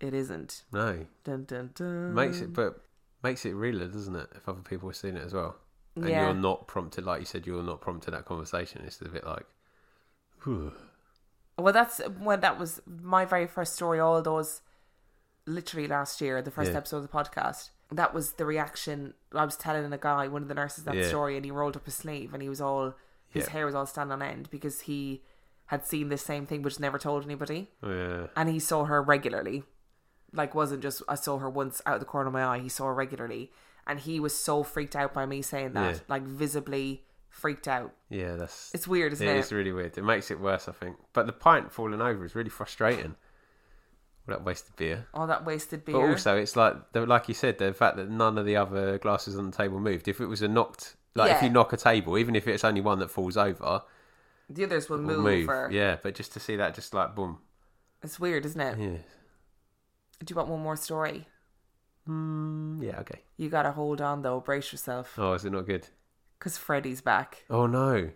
[0.00, 0.62] it isn't.
[0.72, 1.06] No.
[1.24, 2.14] Dun, dun, dun.
[2.14, 2.82] Makes it, but
[3.22, 4.28] makes it realer, doesn't it?
[4.34, 5.56] If other people have seen it as well.
[5.96, 6.26] And Yeah.
[6.26, 8.82] you're not prompted, like you said, you're not prompted that conversation.
[8.84, 9.46] It's a bit like,
[10.44, 10.72] whew.
[11.58, 13.98] Well, that's when that was my very first story.
[13.98, 14.60] All those,
[15.46, 16.76] literally last year, the first Yeah.
[16.78, 17.70] episode of the podcast.
[17.90, 19.14] That was the reaction.
[19.32, 21.08] I was telling a guy, one of the nurses, that Yeah.
[21.08, 22.94] story, and he rolled up his sleeve, and he was all
[23.28, 23.50] his Yeah.
[23.50, 25.24] hair was all standing on end because he
[25.66, 27.70] had seen the same thing, but never told anybody.
[27.82, 28.26] Oh, yeah.
[28.36, 29.64] And he saw her regularly,
[30.32, 32.58] like wasn't just I saw her once out of the corner of my eye.
[32.58, 33.50] He saw her regularly,
[33.86, 36.00] and he was so freaked out by me saying that, Yeah.
[36.08, 37.92] like visibly freaked out.
[38.10, 38.70] Yeah, that's.
[38.74, 39.38] It's weird, isn't yeah, it?
[39.38, 39.96] it's really weird.
[39.96, 40.96] It makes it worse, I think.
[41.12, 43.14] But the pint falling over is really frustrating.
[44.28, 45.06] All that wasted beer.
[45.14, 45.94] All that wasted beer.
[45.94, 49.38] But also, it's like, like you said, the fact that none of the other glasses
[49.38, 50.06] on the table moved.
[50.08, 52.82] If it was a knocked, like if you knock a table, even if it's only
[52.82, 53.82] one that falls over,
[54.50, 55.20] the others will it move.
[55.24, 55.48] move.
[55.48, 57.38] Or, Yeah, but just to see that, just like boom.
[58.02, 58.78] It's weird, isn't it?
[58.78, 58.98] Yeah.
[60.24, 61.26] Do you want one more story?
[62.08, 63.00] Mm, yeah.
[63.00, 63.20] Okay.
[63.36, 65.14] You gotta hold on though, brace yourself.
[65.18, 65.86] Oh, is it not good?
[66.38, 67.44] Because Freddy's back.
[67.50, 68.10] Oh no!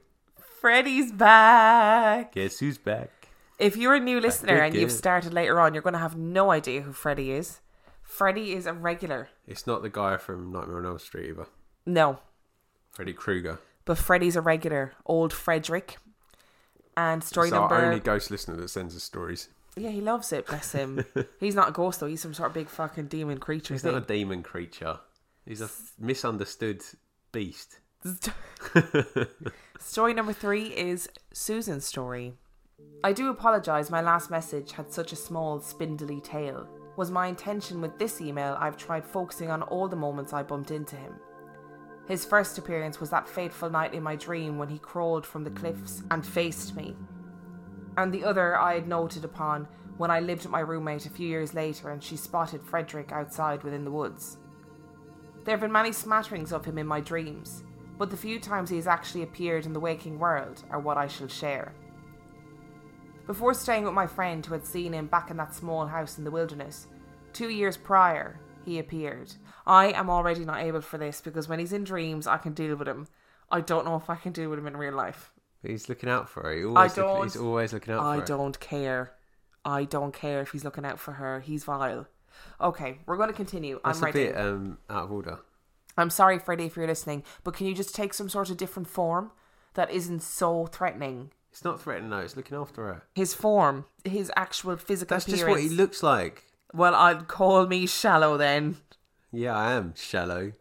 [0.61, 2.33] Freddy's back!
[2.33, 3.11] Guess who's back?
[3.59, 6.83] If you're a new listener and you've started later on, you're gonna have no idea
[6.83, 7.61] who Freddy is.
[8.03, 9.29] Freddy is a regular.
[9.47, 11.47] It's not the guy from Nightmare on Elm Street either.
[11.87, 12.19] No,
[12.91, 13.59] Freddy Krueger.
[13.85, 14.93] but Freddy's a regular.
[15.07, 15.99] Old Frederick.
[16.97, 17.75] And story It's number.
[17.75, 19.49] our only ghost listener that sends us stories.
[19.77, 21.05] Yeah, he loves it, bless him.
[21.41, 23.95] he's not a ghost though, he's some sort of big fucking demon creature He's not
[23.95, 25.01] a demon creature.
[25.47, 26.83] He's a misunderstood
[27.33, 27.79] beast.
[29.79, 32.35] Story number three is Susan's story.
[33.05, 36.69] I do apologise, my last message had such a small, spindly tail.
[36.97, 40.71] Was my intention with this email, I've tried focusing on all the moments I bumped
[40.71, 41.15] into him.
[42.07, 45.51] His first appearance was that fateful night in my dream when he crawled from the
[45.51, 46.97] cliffs and faced me.
[47.97, 51.29] And the other I had noted upon when I lived with my roommate a few
[51.29, 54.39] years later and she spotted Frederick outside within the woods.
[55.45, 57.65] There have been many smatterings of him in my dreams,
[57.99, 61.09] but the few times he has actually appeared in the waking world are what I
[61.09, 61.75] shall share.
[63.27, 66.25] Before staying with my friend who had seen him back in that small house in
[66.25, 66.89] the wilderness,
[67.33, 69.33] two years prior, he appeared.
[69.67, 72.77] I am already not able for this because when he's in dreams, I can deal
[72.77, 73.07] with him.
[73.51, 75.32] I don't know if I can deal with him in real life.
[75.63, 76.53] He's looking out for her.
[76.55, 78.23] He always don't- Looking, he's always looking out I for her.
[78.23, 79.13] I don't care.
[79.65, 81.41] I don't care if he's looking out for her.
[81.41, 82.09] He's vile.
[82.61, 83.81] Okay, we're going to continue.
[83.85, 84.25] That's I'm a ready.
[84.27, 85.39] bit um, out of order.
[85.97, 88.89] I'm sorry, Freddie, if you're listening, but can you just take some sort of different
[88.89, 89.31] form
[89.75, 91.31] that isn't so threatening?
[91.51, 92.19] It's not threatening, no.
[92.19, 93.03] It's looking after her.
[93.15, 96.45] His form, his actual physical That's just what he looks like.
[96.73, 98.79] well, I'd call me shallow then.
[99.31, 100.53] Yeah, I am shallow.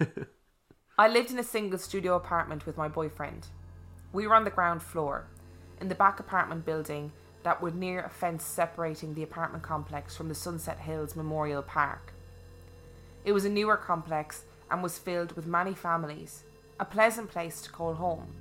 [0.98, 3.46] I lived in a single studio apartment with my boyfriend.
[4.12, 5.24] We were on the ground floor,
[5.80, 7.12] in the back apartment building
[7.44, 12.12] that was near a fence separating the apartment complex from the Sunset Hills Memorial Park.
[13.24, 16.44] It was a newer complex and was filled with many families,
[16.78, 18.34] a pleasant place to call home.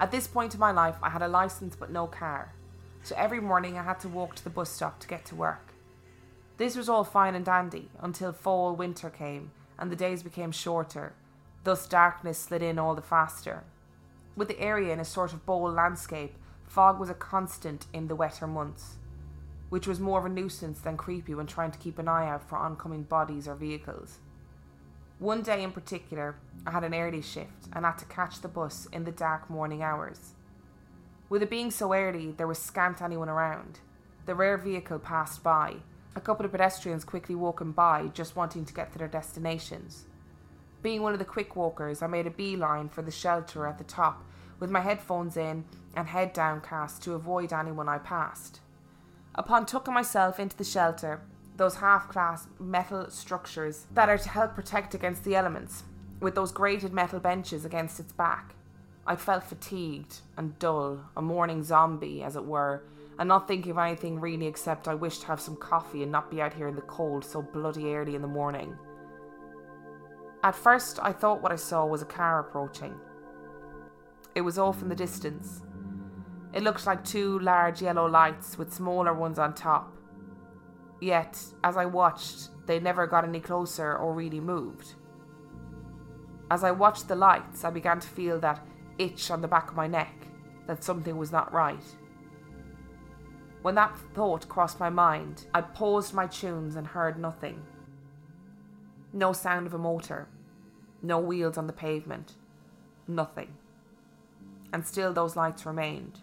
[0.00, 2.52] At this point in my life, I had a license but no car,
[3.02, 5.74] so every morning I had to walk to the bus stop to get to work.
[6.56, 11.12] This was all fine and dandy until fall winter came and the days became shorter,
[11.64, 13.64] thus darkness slid in all the faster.
[14.36, 18.16] With the area in a sort of bowl landscape, fog was a constant in the
[18.16, 18.96] wetter months,
[19.68, 22.48] which was more of a nuisance than creepy when trying to keep an eye out
[22.48, 24.18] for oncoming bodies or vehicles.
[25.20, 26.34] One day in particular,
[26.66, 29.82] I had an early shift and had to catch the bus in the dark morning
[29.82, 30.32] hours.
[31.28, 33.78] With it being so early, there was scant anyone around.
[34.26, 35.76] The rare vehicle passed by,
[36.16, 40.06] a couple of pedestrians quickly walking by, just wanting to get to their destinations.
[40.84, 43.84] Being one of the quick walkers, I made a beeline for the shelter at the
[43.84, 44.22] top,
[44.60, 45.64] with my headphones in
[45.96, 48.60] and head downcast to avoid anyone I passed.
[49.34, 51.22] Upon tucking myself into the shelter,
[51.56, 55.84] those half class metal structures that are to help protect against the elements,
[56.20, 58.54] with those grated metal benches against its back,
[59.06, 62.82] I felt fatigued and dull, a morning zombie, as it were,
[63.18, 66.30] and not thinking of anything really except I wished to have some coffee and not
[66.30, 68.76] be out here in the cold so bloody early in the morning.
[70.44, 72.94] At first, I thought what I saw was a car approaching.
[74.34, 75.62] It was off in the distance.
[76.52, 79.96] It looked like two large yellow lights with smaller ones on top.
[81.00, 84.92] Yet, as I watched, they never got any closer or really moved.
[86.50, 88.66] As I watched the lights, I began to feel that
[88.98, 90.26] itch on the back of my neck,
[90.66, 91.84] that something was not right.
[93.62, 97.62] When that thought crossed my mind, I paused my tunes and heard nothing.
[99.14, 100.26] No sound of a motor,
[101.00, 102.34] no wheels on the pavement,
[103.06, 103.54] nothing.
[104.72, 106.18] And still those lights remained.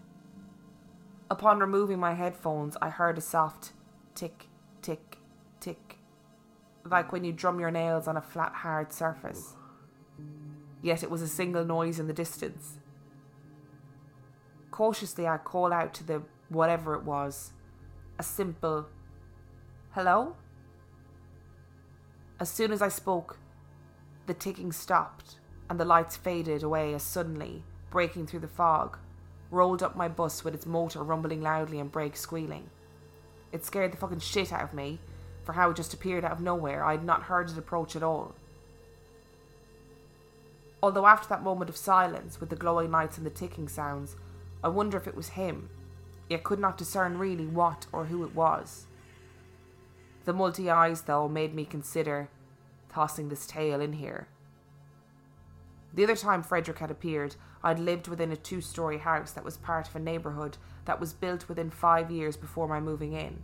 [1.30, 3.72] Upon removing my headphones, I heard a soft
[4.14, 4.48] tick,
[4.82, 5.20] tick,
[5.62, 6.00] tick,
[6.84, 9.56] like when you drum your nails on a flat, hard surface.
[10.82, 12.78] Yet it was a single noise in the distance.
[14.70, 17.54] Cautiously, I call out to the whatever it was
[18.20, 18.88] a simple
[19.92, 20.36] hello.
[22.42, 23.38] As soon as I spoke,
[24.26, 25.36] the ticking stopped
[25.70, 28.98] and the lights faded away as suddenly, breaking through the fog,
[29.52, 32.72] rolled up my bus with its motor rumbling loudly and brakes squealing.
[33.52, 34.98] It scared the fucking shit out of me,
[35.44, 36.84] for how it just appeared out of nowhere.
[36.84, 38.34] I had not heard it approach at all.
[40.82, 44.16] Although after that moment of silence, with the glowing lights and the ticking sounds,
[44.64, 45.70] I wonder if it was him,
[46.28, 48.88] yet could not discern really what or who it was.
[50.26, 52.30] The multi eyes, though, made me consider
[52.90, 54.28] tossing this tale in here.
[55.94, 59.58] The other time Frederick had appeared, I'd lived within a two story house that was
[59.58, 63.42] part of a neighbourhood that was built within five years before my moving in.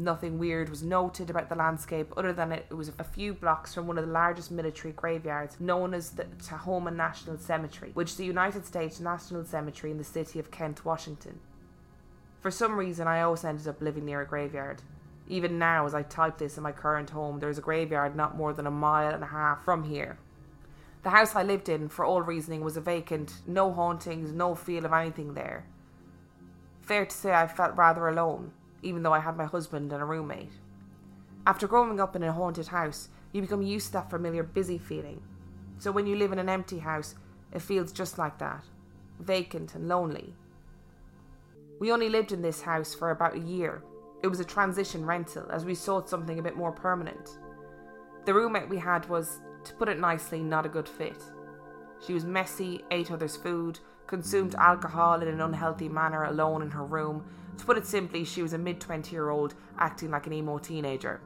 [0.00, 3.88] Nothing weird was noted about the landscape other than it was a few blocks from
[3.88, 8.24] one of the largest military graveyards known as the Tahoma National Cemetery, which is the
[8.24, 11.40] United States National Cemetery in the city of Kent, Washington.
[12.40, 14.82] For some reason, I always ended up living near a graveyard.
[15.28, 18.36] Even now, as I type this in my current home, there is a graveyard not
[18.36, 20.18] more than a mile and a half from here.
[21.02, 24.84] The house I lived in, for all reasoning, was a vacant, no hauntings, no feel
[24.84, 25.66] of anything there.
[26.80, 30.06] Fair to say, I felt rather alone, even though I had my husband and a
[30.06, 30.52] roommate.
[31.46, 35.22] After growing up in a haunted house, you become used to that familiar busy feeling.
[35.78, 37.14] So when you live in an empty house,
[37.52, 38.64] it feels just like that
[39.20, 40.34] vacant and lonely.
[41.80, 43.82] We only lived in this house for about a year.
[44.22, 47.38] It was a transition rental as we sought something a bit more permanent.
[48.24, 51.22] The roommate we had was, to put it nicely, not a good fit.
[52.04, 56.84] She was messy, ate others' food, consumed alcohol in an unhealthy manner alone in her
[56.84, 57.24] room.
[57.58, 60.58] To put it simply, she was a mid 20 year old acting like an emo
[60.58, 61.20] teenager.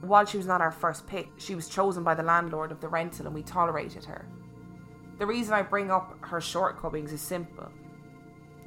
[0.00, 2.88] While she was not our first pick, she was chosen by the landlord of the
[2.88, 4.26] rental and we tolerated her.
[5.18, 7.68] The reason I bring up her shortcomings is simple.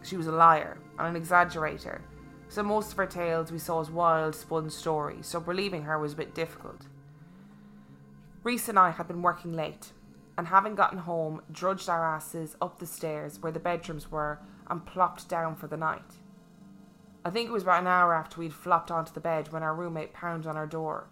[0.04, 2.02] She was a liar and an exaggerator,
[2.52, 6.12] so most of her tales we saw as wild, spun stories, so believing her was
[6.12, 6.86] a bit difficult.
[8.44, 9.94] Reese and I had been working late,
[10.38, 14.86] and having gotten home, drudged our asses up the stairs where the bedrooms were and
[14.86, 16.16] plopped down for the night.
[17.24, 19.74] I think it was about an hour after we'd flopped onto the bed when our
[19.74, 21.08] roommate pounded on our door.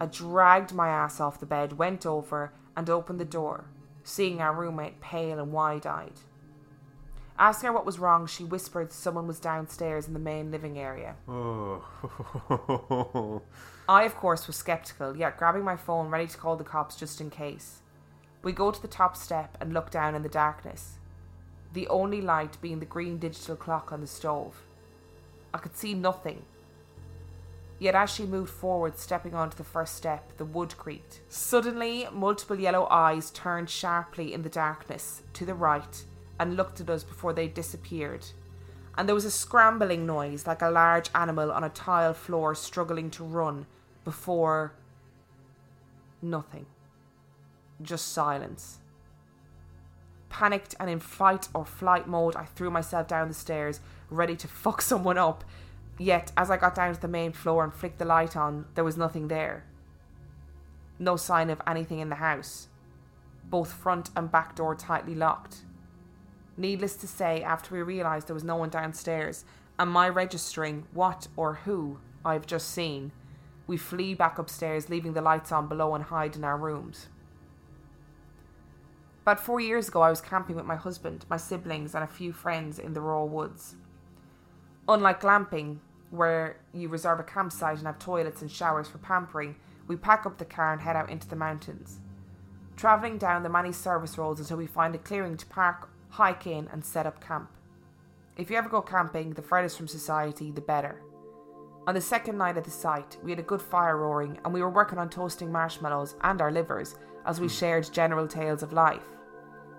[0.00, 3.66] I dragged my ass off the bed, went over, and opened the door,
[4.02, 6.18] seeing our roommate pale and wide eyed.
[7.36, 11.16] Asking her what was wrong, she whispered someone was downstairs in the main living area.
[11.28, 11.82] Oh.
[13.88, 17.20] I, of course, was skeptical, yet grabbing my phone, ready to call the cops just
[17.20, 17.82] in case.
[18.42, 20.98] We go to the top step and look down in the darkness,
[21.72, 24.62] the only light being the green digital clock on the stove.
[25.52, 26.44] I could see nothing.
[27.80, 31.20] Yet as she moved forward, stepping onto the first step, the wood creaked.
[31.28, 36.04] Suddenly, multiple yellow eyes turned sharply in the darkness to the right
[36.38, 38.26] and looked at us before they disappeared.
[38.96, 43.10] And there was a scrambling noise like a large animal on a tile floor struggling
[43.10, 43.66] to run
[44.04, 44.74] before
[46.22, 46.66] nothing.
[47.82, 48.78] Just silence.
[50.28, 53.80] Panicked and in fight or flight mode, I threw myself down the stairs,
[54.10, 55.44] ready to fuck someone up.
[55.98, 58.84] Yet, as I got down to the main floor and flicked the light on, there
[58.84, 59.64] was nothing there.
[60.98, 62.68] No sign of anything in the house.
[63.44, 65.58] Both front and back door tightly locked.
[66.56, 69.44] Needless to say, after we realised there was no one downstairs,
[69.78, 73.12] and my registering what or who I've just seen,
[73.66, 77.08] we flee back upstairs, leaving the lights on below and hide in our rooms.
[79.22, 82.32] About four years ago, I was camping with my husband, my siblings, and a few
[82.32, 83.74] friends in the raw woods.
[84.86, 85.78] Unlike glamping,
[86.10, 89.56] where you reserve a campsite and have toilets and showers for pampering,
[89.88, 92.00] we pack up the car and head out into the mountains.
[92.76, 96.68] Travelling down the many service roads until we find a clearing to park, hike in,
[96.72, 97.50] and set up camp.
[98.36, 101.02] If you ever go camping, the furthest from society, the better.
[101.88, 104.62] On the second night at the site, we had a good fire roaring and we
[104.62, 106.94] were working on toasting marshmallows and our livers
[107.26, 107.52] as we hmm.
[107.52, 109.02] shared general tales of life.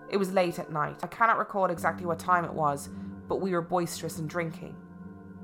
[0.10, 1.00] It was late at night.
[1.04, 2.90] I cannot recall exactly what time it was,
[3.28, 4.76] but we were boisterous and drinking.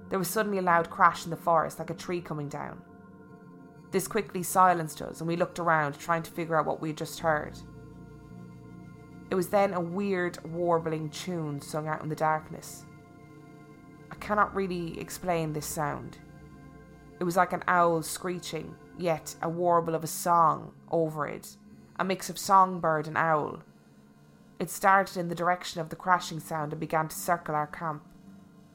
[0.10, 2.82] There was suddenly a loud crash in the forest, like a tree coming down.
[3.92, 6.98] This quickly silenced us, and we looked around, trying to figure out what we had
[6.98, 7.58] just heard.
[9.32, 12.86] It was then a weird, warbling tune sung out in the darkness.
[14.12, 16.18] I cannot really explain this sound.
[17.22, 21.56] It was like an owl screeching, yet a warble of a song over it,
[21.98, 23.64] a mix of songbird and owl.
[24.60, 28.04] It started in the direction of the crashing sound and began to circle our camp,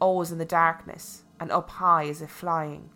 [0.00, 2.88] always in the darkness and up high as if flying.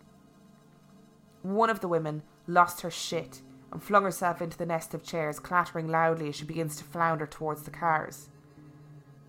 [1.43, 5.39] One of the women lost her shit and flung herself into the nest of chairs,
[5.39, 8.29] clattering loudly as she begins to flounder towards the cars.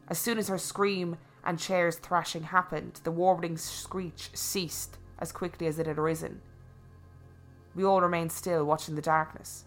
[0.08, 5.66] As soon as her scream and chairs thrashing happened, the warbling screech ceased as quickly
[5.66, 6.40] as it had arisen.
[7.74, 9.64] We all remained still, watching the darkness,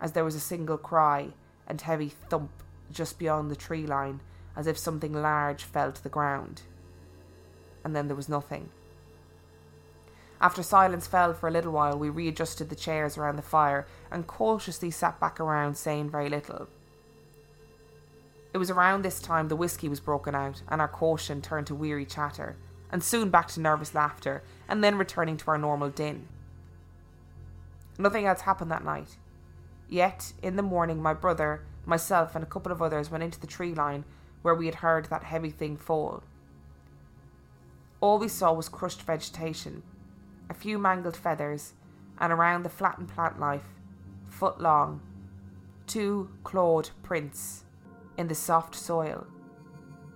[0.00, 1.32] as there was a single cry
[1.66, 2.50] and heavy thump
[2.90, 4.20] just beyond the tree line,
[4.56, 6.62] as if something large fell to the ground.
[7.84, 8.70] And then there was nothing.
[10.42, 14.26] After silence fell for a little while, we readjusted the chairs around the fire and
[14.26, 16.66] cautiously sat back around, saying very little.
[18.52, 21.76] It was around this time the whisky was broken out, and our caution turned to
[21.76, 22.56] weary chatter,
[22.90, 26.26] and soon back to nervous laughter, and then returning to our normal din.
[27.96, 29.16] Nothing else happened that night.
[29.88, 33.46] Yet, in the morning, my brother, myself, and a couple of others went into the
[33.46, 34.04] tree line
[34.42, 36.24] where we had heard that heavy thing fall.
[38.00, 39.84] All we saw was crushed vegetation,
[40.50, 41.74] a few mangled feathers,
[42.18, 43.66] and around the flattened plant life,
[44.28, 45.00] foot long,
[45.86, 47.64] two clawed prints
[48.16, 49.26] in the soft soil,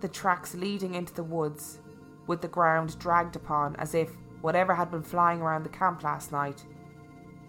[0.00, 1.78] the tracks leading into the woods,
[2.26, 4.10] with the ground dragged upon as if
[4.40, 6.64] whatever had been flying around the camp last night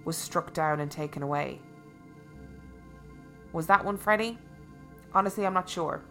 [0.05, 1.59] was struck down and taken away.
[3.53, 4.38] Was that one Freddy?
[5.13, 6.03] Honestly, I'm not sure.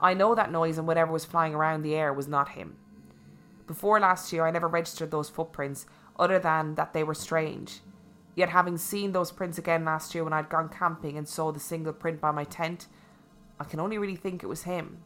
[0.00, 2.76] I know that noise and whatever was flying around the air was not him.
[3.66, 5.86] Before last year, I never registered those footprints
[6.18, 7.80] other than that they were strange.
[8.34, 11.60] Yet, having seen those prints again last year when I'd gone camping and saw the
[11.60, 12.86] single print by my tent,
[13.58, 14.98] I can only really think it was him.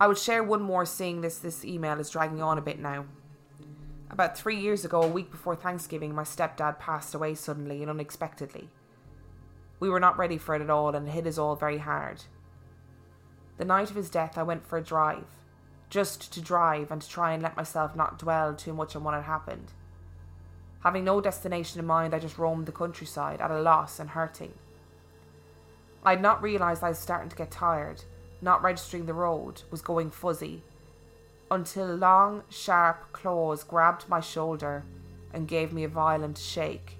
[0.00, 3.04] I would share one more seeing this this email is dragging on a bit now.
[4.10, 8.68] About three years ago, a week before Thanksgiving, my stepdad passed away suddenly and unexpectedly.
[9.78, 12.24] We were not ready for it at all and it hit us all very hard.
[13.58, 15.41] The night of his death, I went for a drive
[15.92, 19.12] just to drive and to try and let myself not dwell too much on what
[19.12, 19.72] had happened.
[20.82, 24.54] Having no destination in mind, I just roamed the countryside at a loss and hurting.
[26.02, 28.04] I'd not realised I was starting to get tired,
[28.40, 30.62] not registering the road, was going fuzzy,
[31.50, 34.84] until long, sharp claws grabbed my shoulder
[35.30, 36.96] and gave me a violent shake.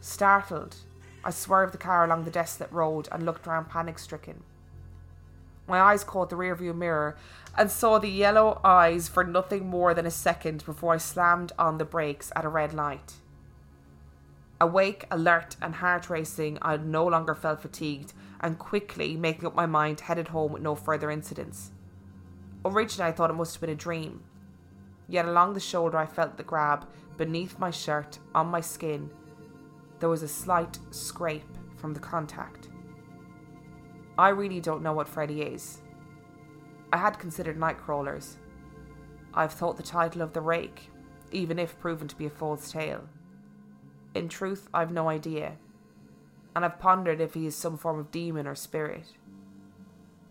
[0.00, 0.76] Startled,
[1.22, 4.42] I swerved the car along the desolate road and looked round panic stricken.
[5.68, 7.16] My eyes caught the rearview mirror
[7.58, 11.78] and saw the yellow eyes for nothing more than a second before I slammed on
[11.78, 13.14] the brakes at a red light.
[14.60, 19.66] Awake, alert, and heart racing, I no longer felt fatigued and quickly, making up my
[19.66, 21.72] mind, headed home with no further incidents.
[22.64, 24.22] Originally, I thought it must have been a dream.
[25.08, 26.86] Yet along the shoulder, I felt the grab
[27.16, 29.10] beneath my shirt, on my skin.
[29.98, 32.68] There was a slight scrape from the contact.
[34.16, 35.80] I really don't know what Freddy is.
[36.92, 38.36] I had considered Nightcrawlers.
[39.34, 40.90] I've thought the title of The Rake,
[41.32, 43.08] even if proven to be a false tale.
[44.14, 45.56] In truth, I've no idea,
[46.56, 49.12] and I've pondered if he is some form of demon or spirit.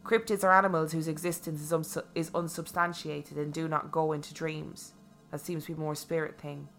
[0.03, 4.93] Cryptids are animals whose existence is, uns- is unsubstantiated and do not go into dreams.
[5.32, 6.70] That seems to be more a spirit thing.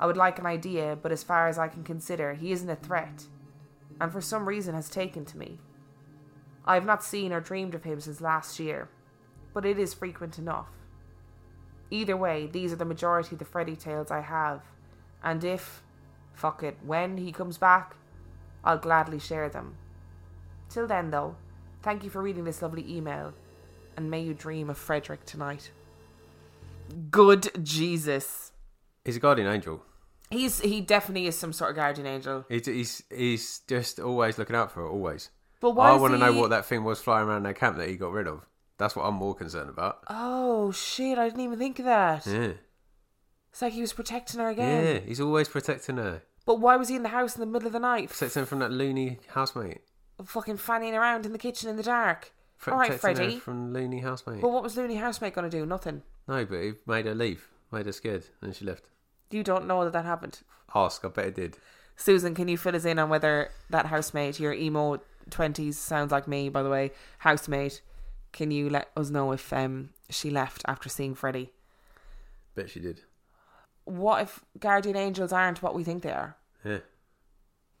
[0.00, 2.76] I would like an idea, but as far as I can consider, he isn't a
[2.76, 3.26] threat
[4.00, 5.58] and for some reason has taken to me.
[6.64, 8.88] I have not seen or dreamed of him since last year,
[9.52, 10.68] but it is frequent enough.
[11.90, 14.62] Either way, these are the majority of the Freddy tales I have,
[15.22, 15.82] and if,
[16.32, 17.96] fuck it, when he comes back,
[18.64, 19.74] I'll gladly share them.
[20.70, 21.36] Till then, though,
[21.82, 23.34] thank you for reading this lovely email,
[23.96, 25.70] and may you dream of Frederick tonight.
[27.10, 28.52] Good Jesus.
[29.04, 29.84] He's a guardian angel.
[30.30, 32.46] He's he definitely is some sort of guardian angel.
[32.48, 35.28] He's he's, he's just always looking out for it, always.
[35.62, 37.78] But why I want to he- know what that thing was flying around their camp
[37.78, 38.44] that he got rid of.
[38.78, 40.00] That's what I'm more concerned about.
[40.08, 41.16] Oh shit!
[41.16, 42.26] I didn't even think of that.
[42.26, 42.52] Yeah.
[43.50, 44.84] It's like he was protecting her again.
[44.84, 46.22] Yeah, he's always protecting her.
[46.44, 48.58] But why was he in the house in the middle of the night, Protecting from
[48.58, 49.82] that loony housemate.
[50.24, 52.32] fucking fanning around in the kitchen in the dark?
[52.66, 53.38] All right, Freddie.
[53.38, 54.40] from loony housemate.
[54.40, 55.66] But what was loony housemate going to do?
[55.66, 56.02] Nothing.
[56.26, 57.48] No, but he made her leave.
[57.70, 58.84] Made her scared, and she left.
[59.30, 60.40] You don't know that that happened.
[60.74, 61.58] Ask, I bet it did.
[61.96, 65.00] Susan, can you fill us in on whether that housemate, your emo
[65.30, 65.78] twenties.
[65.78, 66.92] Sounds like me, by the way.
[67.18, 67.82] Housemate,
[68.32, 71.52] can you let us know if um she left after seeing Freddie?
[72.54, 73.02] Bet she did.
[73.84, 76.36] What if guardian angels aren't what we think they are?
[76.64, 76.78] Yeah.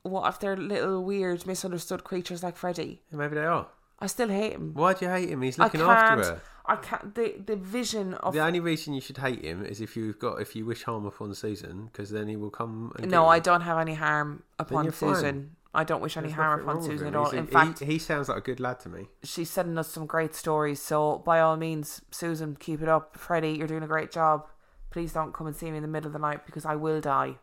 [0.02, 3.02] What if they're little weird, misunderstood creatures like Freddie?
[3.10, 3.68] yeah maybe they are.
[4.00, 4.74] I still hate him.
[4.74, 5.42] Why do you hate him?
[5.42, 6.40] He's looking after her.
[6.66, 7.14] I can't.
[7.14, 10.40] The the vision of The only reason you should hate him is if you've got
[10.40, 12.92] if you wish harm upon Susan, because then he will come.
[12.98, 14.90] And no, I don't have any harm upon.
[14.92, 15.56] Susan.
[15.74, 17.24] I don't wish any There's harm upon Susan at all.
[17.26, 19.08] He's a- In he- fact, he, sounds like a good lad to me.
[19.24, 20.82] she's sending us some great stories.
[20.82, 23.16] So by all means, Susan, keep it up.
[23.16, 24.46] Freddie, you're doing a great job.
[24.90, 27.00] Please don't come and see me in the middle of the night because I will
[27.00, 27.36] die.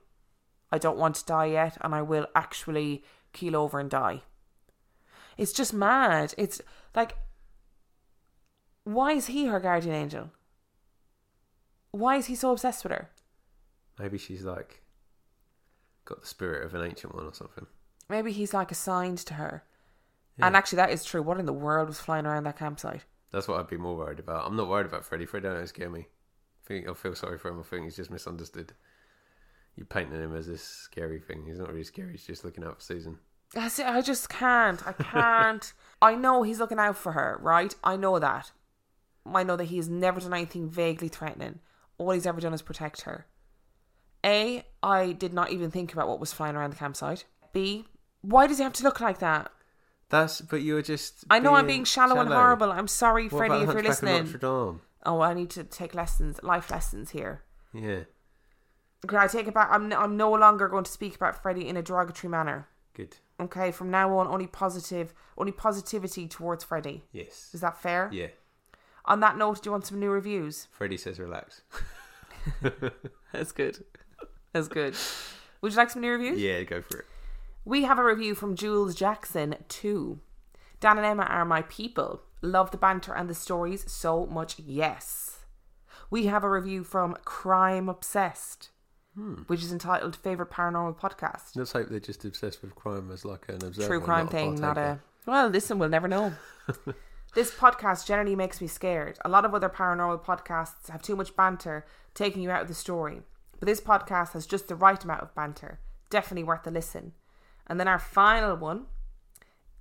[0.72, 3.04] I don't want to die yet, and I will actually
[3.34, 4.22] keel over and die.
[5.36, 6.36] It's just mad.
[6.38, 6.62] It's
[6.96, 7.18] like,
[8.84, 10.30] why is he her guardian angel?
[11.92, 13.10] Why is he so obsessed with her?
[13.98, 14.84] Maybe she's like
[16.06, 17.66] got the spirit of an ancient one or something.
[18.10, 19.64] Maybe he's like assigned to her.
[20.38, 20.48] Yeah.
[20.48, 21.22] And actually, that is true.
[21.22, 23.06] What in the world was flying around that campsite?
[23.32, 24.48] That's what I'd be more worried about.
[24.48, 25.26] I'm not worried about Freddie.
[25.26, 26.08] Freddie don't scare me.
[26.08, 27.60] I think I feel sorry for him.
[27.60, 28.74] I think he's just misunderstood.
[29.76, 31.46] You're painting him as this scary thing.
[31.46, 32.12] He's not really scary.
[32.12, 33.20] He's just looking out for Susan.
[33.54, 33.86] That's it.
[33.86, 34.86] I just can't.
[34.86, 35.72] I can't.
[36.02, 37.74] I know he's looking out for her, right?
[37.84, 38.52] I know that.
[39.26, 41.60] I know that he has never done anything vaguely threatening.
[41.98, 43.26] All he's ever done is protect her.
[44.26, 47.26] A, I did not even think about what was flying around the campsite.
[47.54, 47.86] B,
[48.22, 49.52] why does he have to look like that?
[50.10, 51.24] That's but you're just.
[51.30, 52.72] I know I'm being shallow, and horrible.
[52.72, 54.26] I'm sorry, What Freddie, about if you're Hunchback of listening.
[54.40, 54.82] Notre Dame?
[55.06, 57.44] Oh, I need to take lessons, life lessons here.
[57.74, 58.02] Yeah,
[59.06, 59.70] Okay, I take it back.
[59.72, 62.68] I'm, I'm no longer going to speak about Freddie in a derogatory manner.
[62.94, 63.16] good.
[63.40, 67.06] Okay, from now on, only positive, only positivity towards Freddie.
[67.14, 67.52] Yes.
[67.54, 68.10] Is that fair?
[68.12, 68.28] Yeah.
[69.06, 70.68] On that note, do you want some new reviews?
[70.72, 71.62] Freddie says relax.
[73.32, 73.84] That's good.
[74.52, 74.96] That's good.
[75.62, 76.40] Would you like some new reviews?
[76.42, 77.06] yeah, go for it.
[77.70, 80.22] We have a review from Jules Jackson too.
[80.80, 82.24] Dan and Emma are my people.
[82.42, 85.46] Love the banter and the stories so much, yes.
[86.10, 88.72] We have a review from Crime Obsessed,
[89.46, 91.56] which is entitled Favorite Paranormal Podcast.
[91.56, 93.88] Let's hope they're just obsessed with crime as like an observer.
[93.88, 95.00] True crime not thing, not a.
[95.28, 96.34] Well, listen, we'll never know.
[97.36, 99.20] this podcast generally makes me scared.
[99.24, 102.74] A lot of other paranormal podcasts have too much banter, taking you out of the
[102.74, 103.22] story.
[103.60, 105.80] But this podcast has just the right amount of banter.
[106.10, 107.14] Definitely worth a listen.
[107.70, 108.88] And then our final one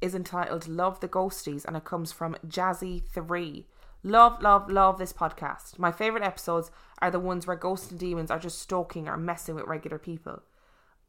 [0.00, 3.64] is entitled Love the Ghosties and it comes from Jazzy3.
[4.04, 5.78] Love, love, love this podcast.
[5.78, 6.70] My favourite episodes
[7.00, 10.42] are the ones where ghosts and demons are just stalking or messing with regular people.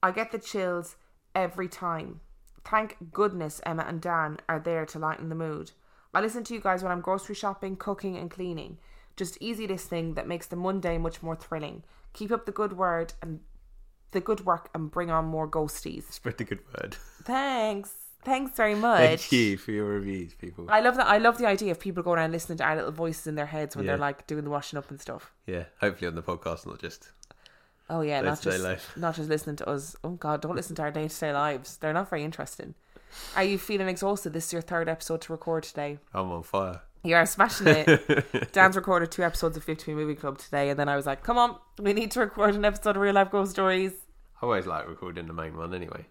[0.02, 0.96] I get the chills
[1.36, 2.22] every time.
[2.66, 5.72] Thank goodness Emma and Dan are there to lighten the mood.
[6.14, 8.78] I listen to you guys when I'm grocery shopping, cooking, and cleaning.
[9.16, 11.84] Just easy listening that makes the Monday much more thrilling.
[12.14, 13.42] Keep up the good word and
[14.12, 16.12] the good work and bring on more ghosties.
[16.12, 16.96] Spread the good word.
[17.24, 17.92] Thanks.
[18.24, 19.00] Thanks very much.
[19.00, 20.66] Thank you for your reviews, people.
[20.70, 21.08] I love that.
[21.08, 23.46] I love the idea of people going around listening to our little voices in their
[23.46, 23.92] heads when Yeah.
[23.94, 25.32] they're like doing the washing up and stuff.
[25.46, 27.12] Yeah, hopefully on the podcast, not just.
[27.90, 28.94] Oh yeah, not just life.
[28.98, 29.96] not just listening to us.
[30.04, 31.78] Oh god, don't listen to our day to day lives.
[31.78, 32.76] They're not very interesting.
[33.36, 34.34] Are you feeling exhausted?
[34.34, 35.98] This is your third episode to record today.
[36.14, 36.82] I'm on fire.
[37.04, 38.52] You are smashing it.
[38.52, 41.38] Dan's recorded two episodes of 50p Movie Club today, and then I was like, come
[41.38, 43.94] on, we need to record an episode of Real Life Ghost Stories.
[44.42, 46.06] I always like recording the main one anyway.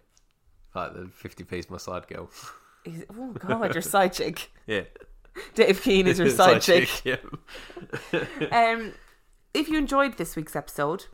[0.73, 2.29] Like the 50 piece, my side girl.
[2.85, 4.51] He's- Oh god, your side chick.
[4.67, 4.83] Yeah.
[5.55, 6.89] Dave Keane is your side chick.
[7.05, 7.17] Yeah.
[8.51, 8.93] Um,
[9.53, 11.05] if you enjoyed this week's episode,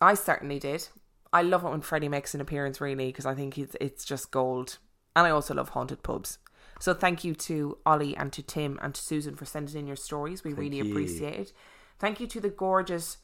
[0.00, 0.88] I certainly did.
[1.32, 4.30] I love it when Freddie makes an appearance, really, because I think it's it's just
[4.30, 4.78] gold.
[5.16, 6.38] And I also love haunted pubs.
[6.82, 9.94] So thank you to Ollie and to Tim and to Susan for sending in your
[9.94, 10.42] stories.
[10.42, 10.90] We really you.
[10.90, 11.52] appreciate it.
[12.00, 13.18] Thank you to the gorgeous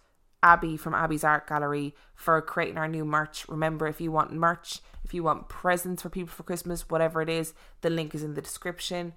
[0.44, 3.48] Abby from Abby's Art Gallery for creating our new merch.
[3.48, 7.28] Remember, if you want merch, if you want presents for people for Christmas, whatever it
[7.28, 9.12] is, the link is in the description.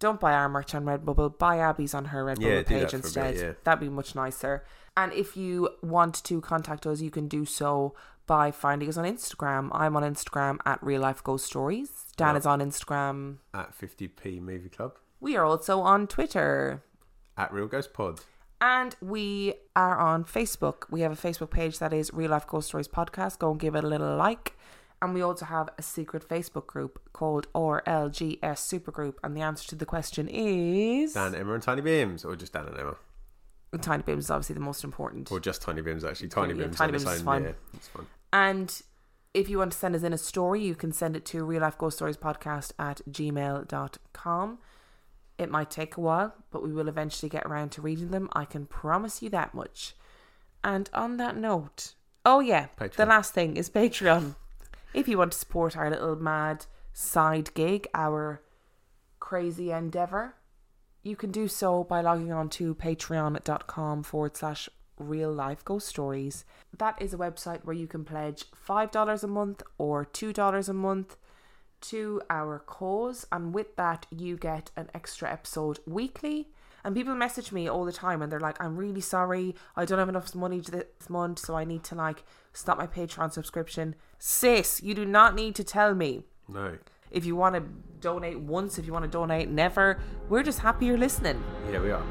[0.00, 1.38] Don't buy our merch on Redbubble.
[1.38, 3.36] Buy Abby's on her Redbubble Yeah, page that a bit, instead.
[3.36, 3.52] yeah.
[3.62, 4.64] That'd be much nicer.
[4.96, 7.94] And if you want to contact us, you can do so
[8.26, 9.68] by finding us on Instagram.
[9.72, 12.06] I'm on Instagram at Real Life Ghost Stories.
[12.16, 12.38] Dan Yeah.
[12.38, 13.38] is on Instagram.
[13.52, 14.96] At 50p Movie Club.
[15.20, 16.82] We are also on Twitter.
[17.36, 18.20] At Real Ghost Pod.
[18.60, 20.84] And we are on Facebook.
[20.90, 23.38] We have a Facebook page that is Real Life Ghost Stories Podcast.
[23.38, 24.56] Go and give it a little like.
[25.02, 29.16] And we also have a secret Facebook group called RLGS Supergroup.
[29.22, 32.24] And the answer to the question is Dan, Emma, and Tiny Beams.
[32.24, 32.96] Or just Dan and Emma.
[33.78, 35.30] Tiny Bims is obviously the most important.
[35.30, 36.28] Or just Tiny Beams, actually.
[36.28, 37.44] Tiny Yeah, Beams Tiny Beams is fine.
[37.44, 38.06] Yeah, it's fine.
[38.32, 38.82] And
[39.32, 41.62] if you want to send us in a story, you can send it to real
[41.62, 44.58] life ghost stories podcast at gmail.com.
[45.36, 48.28] It might take a while, but we will eventually get around to reading them.
[48.32, 49.94] I can promise you that much.
[50.62, 51.94] And on that note,
[52.24, 54.36] oh yeah, the last thing is Patreon.
[54.94, 58.40] If you want to support our little mad side gig, our
[59.18, 60.36] crazy endeavor,
[61.04, 66.44] you can do so by logging on to patreon.com forward slash real life ghost stories.
[66.76, 71.16] That is a website where you can pledge $5 a month or $2 a month
[71.82, 76.48] to our cause, and with that, you get an extra episode weekly.
[76.82, 79.98] And people message me all the time and they're like, I'm really sorry, I don't
[79.98, 83.94] have enough money this month, so I need to like stop my Patreon subscription.
[84.18, 86.24] Sis, you do not need to tell me.
[86.46, 86.76] No.
[87.14, 87.62] If you want to
[88.00, 91.42] donate once, if you want to donate never, we're just happy you're listening.
[91.70, 92.02] Yeah, we are.